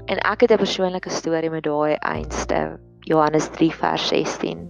En 0.09 0.21
ek 0.25 0.41
het 0.41 0.51
'n 0.51 0.61
persoonlike 0.61 1.09
storie 1.09 1.49
met 1.49 1.63
daai 1.63 1.97
einste 2.01 2.79
Johannes 3.05 3.49
3 3.57 3.71
vers 3.71 4.07
16. 4.07 4.69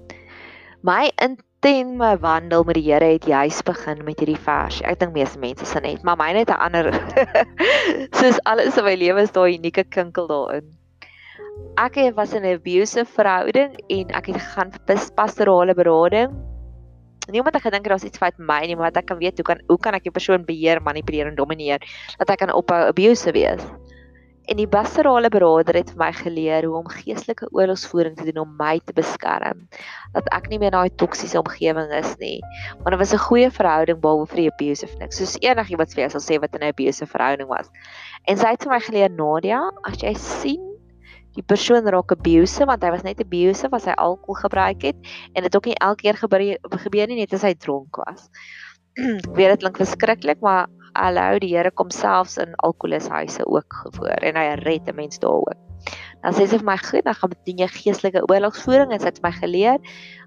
My 0.81 1.11
inten 1.21 1.97
my 1.97 2.17
wandel 2.17 2.63
met 2.63 2.75
die 2.75 2.91
Here 2.91 3.05
het 3.05 3.25
juis 3.25 3.61
begin 3.61 4.03
met 4.03 4.19
hierdie 4.19 4.39
vers. 4.39 4.81
Ek 4.81 4.99
dink 4.99 5.13
meeste 5.13 5.39
mense 5.39 5.65
sien 5.65 5.83
net, 5.83 6.03
maar 6.03 6.17
myne 6.17 6.39
het 6.39 6.49
'n 6.49 6.59
ander 6.59 6.93
soos 8.19 8.39
alles 8.43 8.77
in 8.77 8.83
my 8.83 8.95
lewe 8.95 9.21
is 9.21 9.31
daai 9.31 9.57
unieke 9.57 9.83
kinkel 9.83 10.27
daarin 10.27 10.78
ek 11.79 12.15
was 12.15 12.33
in 12.33 12.43
'n 12.43 12.59
abusive 12.59 13.07
verhouding 13.07 13.75
en 13.89 14.05
ek 14.11 14.25
het 14.27 14.35
gegaan 14.35 14.71
vir 14.71 14.99
pastorale 15.15 15.73
berading. 15.73 16.31
Nie 17.31 17.39
omdat 17.39 17.55
ek 17.55 17.67
gedink 17.69 17.85
het 17.85 17.91
daar's 17.93 18.03
iets 18.03 18.17
fout 18.17 18.37
met 18.37 18.47
my 18.47 18.65
nie, 18.65 18.75
maar 18.75 18.91
dat 18.91 19.03
ek 19.03 19.07
kan 19.07 19.19
weet 19.19 19.37
hoe 19.37 19.45
kan 19.45 19.61
hoe 19.67 19.77
kan 19.77 19.93
ek 19.93 20.05
'n 20.05 20.11
persoon 20.11 20.45
beheer, 20.45 20.81
manipuleer 20.81 21.27
en 21.27 21.35
domineer 21.35 21.79
dat 22.17 22.29
ek 22.29 22.39
kan 22.39 22.51
ophou 22.51 22.87
abusive 22.89 23.31
wees. 23.31 23.63
En 24.49 24.57
die 24.57 24.67
pastorale 24.67 25.29
beraader 25.29 25.75
het 25.75 25.91
vir 25.91 25.99
my 25.99 26.11
geleer 26.11 26.65
hoe 26.65 26.77
om 26.79 26.87
geestelike 26.89 27.47
oorlogsvoering 27.53 28.15
te 28.17 28.25
doen 28.25 28.41
om 28.41 28.55
my 28.57 28.79
te 28.79 28.93
beskerm. 28.93 29.67
Dat 30.13 30.25
ek 30.33 30.49
nie 30.49 30.57
meer 30.57 30.73
in 30.73 30.77
daai 30.79 30.95
toksiese 30.95 31.37
omgewing 31.37 31.91
is 31.93 32.15
nie. 32.17 32.41
Want 32.81 32.89
dit 32.89 32.99
was 32.99 33.13
'n 33.13 33.27
goeie 33.29 33.51
verhouding 33.51 34.01
behalwe 34.01 34.25
vir 34.25 34.37
die 34.37 34.51
abusive 34.51 34.97
niks. 34.97 35.17
Soos 35.17 35.37
enigiemand 35.41 35.93
vir 35.93 36.01
jou 36.01 36.09
sal 36.09 36.25
sê 36.25 36.41
wat 36.41 36.55
in 36.55 36.61
'n 36.61 36.73
abusive 36.73 37.11
verhouding 37.11 37.47
was. 37.47 37.69
En 38.25 38.37
sy 38.37 38.47
het 38.47 38.63
vir 38.63 38.73
my 38.73 38.79
geleer 38.79 39.09
Nadia, 39.09 39.71
as 39.83 40.01
jy 40.01 40.13
sien 40.13 40.68
die 41.37 41.45
persoon 41.45 41.87
raak 41.87 42.11
abusive 42.15 42.67
want 42.69 42.83
hy 42.83 42.91
was 42.95 43.05
net 43.05 43.21
abusive 43.21 43.75
as 43.75 43.85
hy 43.89 43.95
alkohol 43.97 44.41
gebruik 44.41 44.83
het 44.89 45.13
en 45.33 45.45
dit 45.45 45.55
ook 45.55 45.69
nie 45.69 45.77
elke 45.77 46.03
keer 46.03 46.17
gebeur 46.17 46.45
gebeur 46.85 47.07
nie 47.07 47.21
net 47.21 47.33
as 47.37 47.45
hy 47.45 47.53
dronk 47.53 48.01
was. 48.01 48.29
Ek 48.99 49.31
weet 49.37 49.53
dit 49.53 49.63
klink 49.63 49.79
verskriklik, 49.79 50.41
maar 50.41 50.67
hallo 50.97 51.39
die 51.39 51.53
Here 51.53 51.71
kom 51.71 51.91
selfs 51.93 52.37
in 52.41 52.57
alkoholishuise 52.57 53.45
ook 53.47 53.81
voor 53.95 54.29
en 54.31 54.39
hy 54.41 54.47
red 54.65 54.89
'n 54.89 54.95
mens 54.95 55.19
daar 55.19 55.39
ook. 55.45 55.68
Dan 56.23 56.35
sê 56.35 56.45
sy 56.45 56.57
vir 56.59 56.67
my 56.67 56.75
goed, 56.81 57.05
dan 57.07 57.15
gaan 57.15 57.33
doen 57.47 57.61
jy 57.63 57.67
geestelike 57.71 58.23
oorlogsvoering 58.27 58.91
en 58.91 58.99
sy 58.99 59.07
het 59.11 59.21
my 59.23 59.31
geleer 59.35 59.77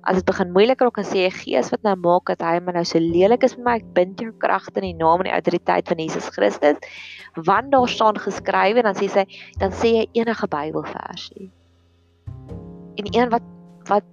as 0.08 0.18
dit 0.18 0.26
begin 0.26 0.52
moeilik 0.54 0.80
raak 0.82 0.98
en 0.98 1.06
sê 1.06 1.26
jy 1.26 1.32
gees 1.36 1.68
wat 1.74 1.84
nou 1.86 1.94
maak 2.00 2.32
dat 2.32 2.42
hy 2.46 2.56
my 2.64 2.74
nou 2.74 2.84
so 2.88 2.98
lelik 3.02 3.44
is 3.46 3.54
met 3.58 3.66
my, 3.66 3.74
ek 3.78 3.90
bind 3.98 4.22
jou 4.24 4.32
kragte 4.42 4.80
in 4.80 4.88
die 4.88 4.98
naam 4.98 5.22
en 5.22 5.28
die 5.28 5.36
autoriteit 5.36 5.90
van 5.92 6.00
Jesus 6.02 6.30
Christus. 6.34 6.80
Want 7.36 7.70
daar 7.74 7.88
staan 7.88 8.18
geskrywe 8.18 8.82
en 8.82 8.90
dan 8.90 8.98
sê 8.98 9.10
sy 9.12 9.26
dan 9.60 9.76
sê 9.76 9.94
jy 9.98 10.06
enige 10.22 10.48
Bybelversie. 10.50 11.50
En 12.98 13.12
een 13.12 13.30
wat 13.32 13.46
wat 13.90 14.06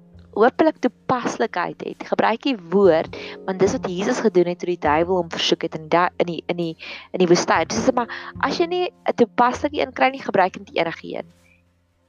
hopelik 0.43 0.79
toepaslikheid 0.83 1.81
het. 1.85 2.05
Gebruik 2.11 2.43
die 2.47 2.57
woord 2.71 3.17
want 3.45 3.59
dis 3.59 3.75
wat 3.77 3.89
Jesus 3.89 4.21
gedoen 4.25 4.51
het 4.51 4.59
toe 4.59 4.71
die 4.73 4.83
duiwel 4.83 5.21
hom 5.23 5.33
versoek 5.33 5.67
het 5.67 5.75
in 5.79 5.89
die 5.91 6.05
in 6.17 6.31
die 6.31 6.43
in 6.47 6.61
die 6.61 6.75
in 7.13 7.23
die 7.23 7.29
woestyn. 7.29 7.67
Dis 7.69 7.83
sê 7.87 7.95
maar 7.95 8.09
as 8.45 8.59
jy 8.59 8.67
nie 8.67 8.85
'n 8.87 9.15
toepaslike 9.15 9.79
een 9.79 9.93
kry 9.93 10.09
nie, 10.11 10.23
gebruik 10.23 10.53
dit 10.53 10.75
enige 10.75 11.07
een. 11.17 11.27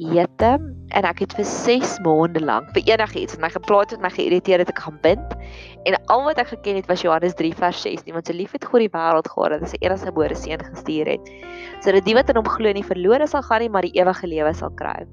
Jette 0.00 0.56
en 0.96 1.04
ek 1.04 1.18
het 1.20 1.34
vir 1.36 1.44
6 1.44 1.98
maande 2.00 2.40
lank 2.40 2.70
vir 2.72 2.86
enigiets 2.88 3.36
en 3.36 3.42
my 3.44 3.50
geplaas 3.52 3.92
het 3.92 4.00
my 4.00 4.08
geïrriteer 4.08 4.62
het 4.62 4.70
ek 4.72 4.80
gaan 4.80 4.96
bind 5.02 5.34
en 5.84 5.96
al 6.08 6.24
wat 6.24 6.40
ek 6.40 6.48
geken 6.54 6.80
het 6.80 6.88
was 6.88 7.02
Johannes 7.04 7.36
3 7.36 7.52
vers 7.58 7.82
16 7.84 8.16
want 8.16 8.26
so 8.26 8.32
lief 8.32 8.54
het 8.56 8.64
God 8.64 8.80
die 8.80 8.92
wêreld 8.94 9.28
gehad 9.28 9.52
dat 9.52 9.60
hy 9.60 9.68
sy 9.74 9.80
enigste 9.84 10.08
gebore 10.08 10.38
seun 10.40 10.64
gestuur 10.70 11.12
het 11.12 11.28
sodat 11.84 12.08
die 12.08 12.16
wat 12.16 12.32
in 12.32 12.40
hom 12.40 12.48
glo 12.48 12.72
nie 12.72 12.86
verlore 12.86 13.28
sal 13.28 13.44
gaan 13.44 13.60
nie 13.60 13.72
maar 13.74 13.84
die 13.84 13.92
ewige 14.00 14.30
lewe 14.30 14.54
sal 14.56 14.72
kry. 14.80 15.04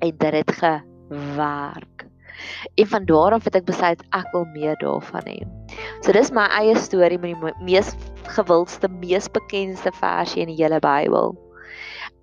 En 0.00 0.16
dit 0.16 0.34
het 0.40 0.56
gewerk. 0.60 1.93
En 2.74 2.86
van 2.86 3.06
daar 3.08 3.36
af 3.36 3.44
het 3.44 3.56
ek 3.60 3.68
besluit 3.68 4.02
ek 4.16 4.28
wil 4.32 4.44
meer 4.54 4.76
daarvan 4.82 5.26
hê. 5.28 5.38
So 6.02 6.12
dis 6.12 6.32
my 6.34 6.46
eie 6.58 6.74
storie 6.80 7.18
met 7.18 7.34
die 7.34 7.54
mees 7.64 7.94
gewildste, 8.36 8.88
mees 8.88 9.28
bekendste 9.30 9.92
versie 10.00 10.44
in 10.44 10.52
die 10.52 10.60
hele 10.62 10.80
Bybel. 10.82 11.34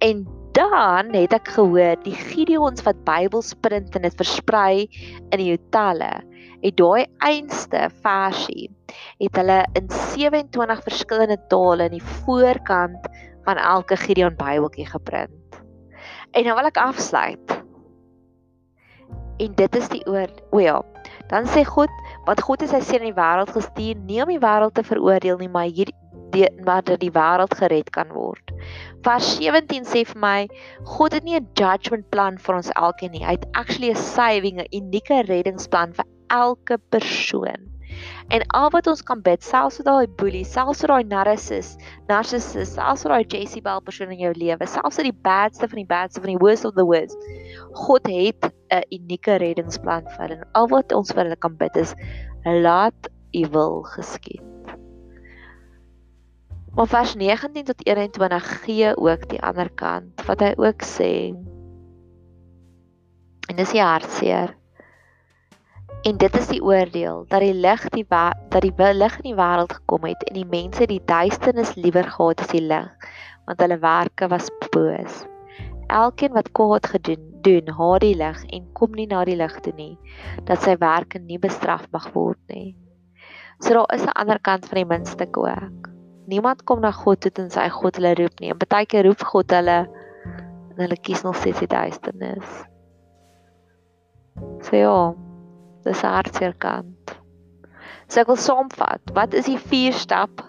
En 0.02 0.26
dan 0.58 1.14
het 1.14 1.34
ek 1.36 1.54
gehoor 1.56 1.96
die 2.04 2.16
Gideons 2.18 2.84
wat 2.84 3.04
Bybelsprint 3.08 3.96
en 3.96 4.04
dit 4.08 4.18
versprei 4.20 4.88
in 5.32 5.40
die 5.40 5.52
hotelle. 5.54 6.12
Het 6.62 6.78
daai 6.78 7.06
einste 7.26 7.88
versie 8.04 8.68
het 9.22 9.38
hulle 9.40 9.62
in 9.80 9.88
27 9.90 10.84
verskillende 10.86 11.38
tale 11.50 11.88
in 11.90 11.98
die 11.98 12.08
voorkant 12.26 13.08
van 13.48 13.58
elke 13.58 13.98
Gideon 13.98 14.36
Bybeltjie 14.38 14.86
geprint. 14.90 15.62
En 16.32 16.46
nou 16.48 16.56
wil 16.58 16.70
ek 16.70 16.80
afsluit 16.82 17.61
en 19.46 19.56
dit 19.58 19.80
is 19.80 19.90
die 19.94 20.04
oor 20.10 20.30
o 20.52 20.62
ja 20.64 20.78
dan 21.32 21.50
sê 21.54 21.64
God 21.68 21.92
wat 22.28 22.44
God 22.46 22.66
is 22.68 22.76
hy 22.76 22.82
seën 22.86 23.02
in 23.02 23.12
die 23.12 23.18
wêreld 23.18 23.54
gestuur 23.56 24.00
nie 24.10 24.22
om 24.24 24.32
die 24.34 24.42
wêreld 24.44 24.76
te 24.78 24.86
veroordeel 24.88 25.42
nie 25.42 25.52
maar 25.56 25.72
hier 25.72 25.92
die 26.36 26.48
maar 26.68 26.84
dat 26.88 27.02
die 27.04 27.12
wêreld 27.16 27.58
gered 27.60 27.92
kan 27.96 28.14
word 28.16 28.54
vers 29.08 29.34
17 29.40 29.90
sê 29.90 30.06
vir 30.12 30.22
my 30.28 30.38
God 30.94 31.18
het 31.18 31.28
nie 31.28 31.40
'n 31.40 31.50
judgment 31.60 32.10
plan 32.14 32.38
vir 32.38 32.62
ons 32.62 32.72
elkeen 32.76 33.12
nie 33.18 33.26
hy 33.26 33.36
het 33.40 33.50
actually 33.64 33.92
'n 33.92 34.06
saving 34.06 34.62
'n 34.62 34.72
unieke 34.72 35.26
reddingsplan 35.28 35.94
vir 36.00 36.08
elke 36.30 36.78
persoon 36.90 37.72
En 38.32 38.44
al 38.48 38.70
wat 38.70 38.88
ons 38.88 39.02
kan 39.04 39.22
bid, 39.22 39.44
selfs 39.44 39.80
vir 39.80 39.88
daai 39.88 40.08
boelie, 40.22 40.46
selfs 40.48 40.84
vir 40.84 40.94
daai 40.94 41.10
narcissus, 41.12 41.74
narcissus, 42.08 42.74
selfs 42.78 43.04
vir 43.06 43.14
daai 43.16 43.26
Jezebel 43.34 43.84
persoon 43.88 44.14
in 44.16 44.24
jou 44.24 44.32
lewe, 44.38 44.68
selfs 44.68 45.02
vir 45.02 45.10
die 45.10 45.20
badste 45.28 45.68
van 45.68 45.82
die 45.82 45.90
badste 45.90 46.24
van 46.24 46.32
die 46.34 46.42
worst 46.44 46.68
of 46.70 46.78
the 46.80 46.88
worst. 46.88 47.18
God 47.82 48.08
het 48.08 48.52
'n 48.72 48.86
unieke 48.96 49.36
reddingsplan 49.42 50.08
vir 50.16 50.28
hulle. 50.28 50.46
Al 50.56 50.68
wat 50.72 50.94
ons 50.96 51.12
vir 51.12 51.26
hulle 51.26 51.40
kan 51.44 51.58
bid 51.60 51.76
is 51.76 51.96
laat 52.46 53.10
U 53.36 53.44
wil 53.52 53.82
geskied. 53.84 54.48
Maar 56.76 56.88
vers 56.88 57.16
19 57.16 57.64
tot 57.68 57.86
21 57.88 58.48
gee 58.64 58.98
ook 58.98 59.30
die 59.30 59.42
ander 59.44 59.70
kant 59.70 60.24
wat 60.28 60.40
hy 60.40 60.54
ook 60.56 60.84
sê. 60.88 61.36
En 63.52 63.60
dis 63.60 63.72
die 63.76 63.84
hartseer. 63.84 64.56
En 66.08 66.18
dit 66.18 66.38
is 66.38 66.48
die 66.48 66.64
oordeel 66.64 67.26
dat 67.28 67.44
die 67.44 67.54
lig 67.54 67.84
die 67.94 68.06
dat 68.08 68.62
die 68.62 68.94
lig 68.94 69.18
in 69.20 69.28
die 69.28 69.38
wêreld 69.38 69.74
gekom 69.74 70.08
het 70.08 70.24
en 70.30 70.40
die 70.40 70.48
mense 70.48 70.88
die 70.88 71.02
duisternis 71.06 71.76
liewer 71.76 72.08
gehad 72.08 72.42
as 72.42 72.56
die 72.56 72.64
lig 72.64 73.12
want 73.46 73.62
hulle 73.62 73.78
werke 73.84 74.28
was 74.32 74.50
boos. 74.72 75.26
Elkeen 75.92 76.34
wat 76.38 76.52
kwaad 76.56 76.88
gedoen 76.88 77.28
doen, 77.46 77.72
haat 77.78 78.04
die 78.04 78.16
lig 78.16 78.44
en 78.56 78.68
kom 78.78 78.96
nie 78.96 79.08
na 79.12 79.24
die 79.28 79.36
lig 79.36 79.56
toe 79.66 79.74
nie 79.76 79.96
dat 80.48 80.62
sy 80.64 80.78
werke 80.80 81.20
nie 81.20 81.40
bestraf 81.42 81.88
mag 81.92 82.08
word 82.16 82.40
nie. 82.54 82.76
So 83.60 83.74
daar 83.74 83.92
is 83.96 84.06
'n 84.06 84.16
ander 84.16 84.40
kant 84.40 84.66
van 84.66 84.76
die 84.82 84.86
muntstuk 84.86 85.38
ook. 85.38 85.90
Niemand 86.28 86.64
kom 86.64 86.80
na 86.82 86.92
God 86.92 87.22
toe 87.22 87.32
tensy 87.32 87.70
God 87.70 87.96
hulle 87.96 88.14
roep 88.16 88.40
nie. 88.40 88.50
En 88.50 88.58
baie 88.58 88.86
keer 88.86 89.06
roep 89.06 89.24
God 89.24 89.52
hulle 89.52 89.80
en 90.72 90.78
hulle 90.78 90.98
kies 91.02 91.24
nog 91.24 91.36
steeds 91.36 91.60
die 91.60 91.68
duisternis. 91.68 92.66
So 94.62 94.76
ja, 94.76 95.14
Dis 95.84 96.04
'n 96.04 96.14
hartseer 96.14 96.54
kant. 96.62 97.16
So 98.08 98.22
ek 98.22 98.30
wil 98.30 98.38
saamvat, 98.38 99.14
wat 99.18 99.34
is 99.34 99.48
die 99.50 99.58
vier 99.58 99.96
stap 99.98 100.44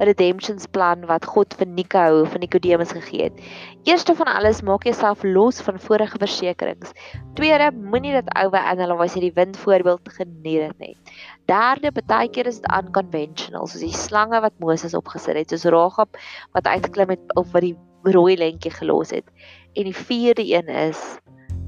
redemptions 0.00 0.66
plan 0.72 1.04
wat 1.08 1.26
God 1.28 1.54
vir 1.58 1.68
Nico 1.68 2.24
van 2.24 2.40
Nikodemus 2.40 2.94
gegee 2.96 3.28
het? 3.28 3.42
Eerste 3.88 4.14
van 4.16 4.30
alles, 4.32 4.62
maak 4.64 4.84
jouself 4.88 5.22
los 5.24 5.60
van 5.60 5.80
vorige 5.80 6.18
versekerings. 6.18 6.94
Tweede, 7.38 7.70
moenie 7.72 8.14
dit 8.16 8.32
ouwe 8.40 8.58
analyse 8.72 9.18
hierdie 9.18 9.34
wind 9.36 9.58
voorbeeld 9.60 10.08
geniet 10.16 10.64
dit 10.64 10.78
net. 10.78 11.14
Derde, 11.50 11.92
baie 12.06 12.30
keer 12.32 12.48
is 12.50 12.60
dit 12.60 12.70
unconventional, 12.72 13.68
soos 13.68 13.84
die 13.84 13.94
slange 13.94 14.40
wat 14.40 14.56
Moses 14.58 14.96
opgesit 14.96 15.36
het, 15.36 15.52
soos 15.52 15.68
Rahab 15.70 16.16
wat 16.56 16.66
uitgeklim 16.66 17.16
het 17.16 17.36
of 17.36 17.52
wat 17.52 17.66
die 17.66 17.76
rooi 18.02 18.36
lentjie 18.40 18.72
gelos 18.72 19.12
het. 19.12 19.28
En 19.76 19.84
die 19.84 19.96
vierde 19.96 20.44
een 20.46 20.68
is 20.88 21.00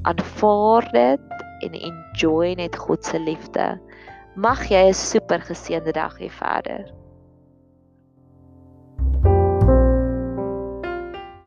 aanvaar 0.02 0.88
dit 0.92 1.44
en 1.62 1.76
enjoy 1.78 2.54
net 2.58 2.76
God 2.76 3.04
se 3.04 3.20
liefde. 3.20 3.76
Mag 4.34 4.64
jy 4.70 4.88
'n 4.88 4.94
super 4.94 5.40
geseënde 5.40 5.92
dag 5.92 6.18
hê 6.18 6.30
verder. 6.30 7.01
you 9.02 9.41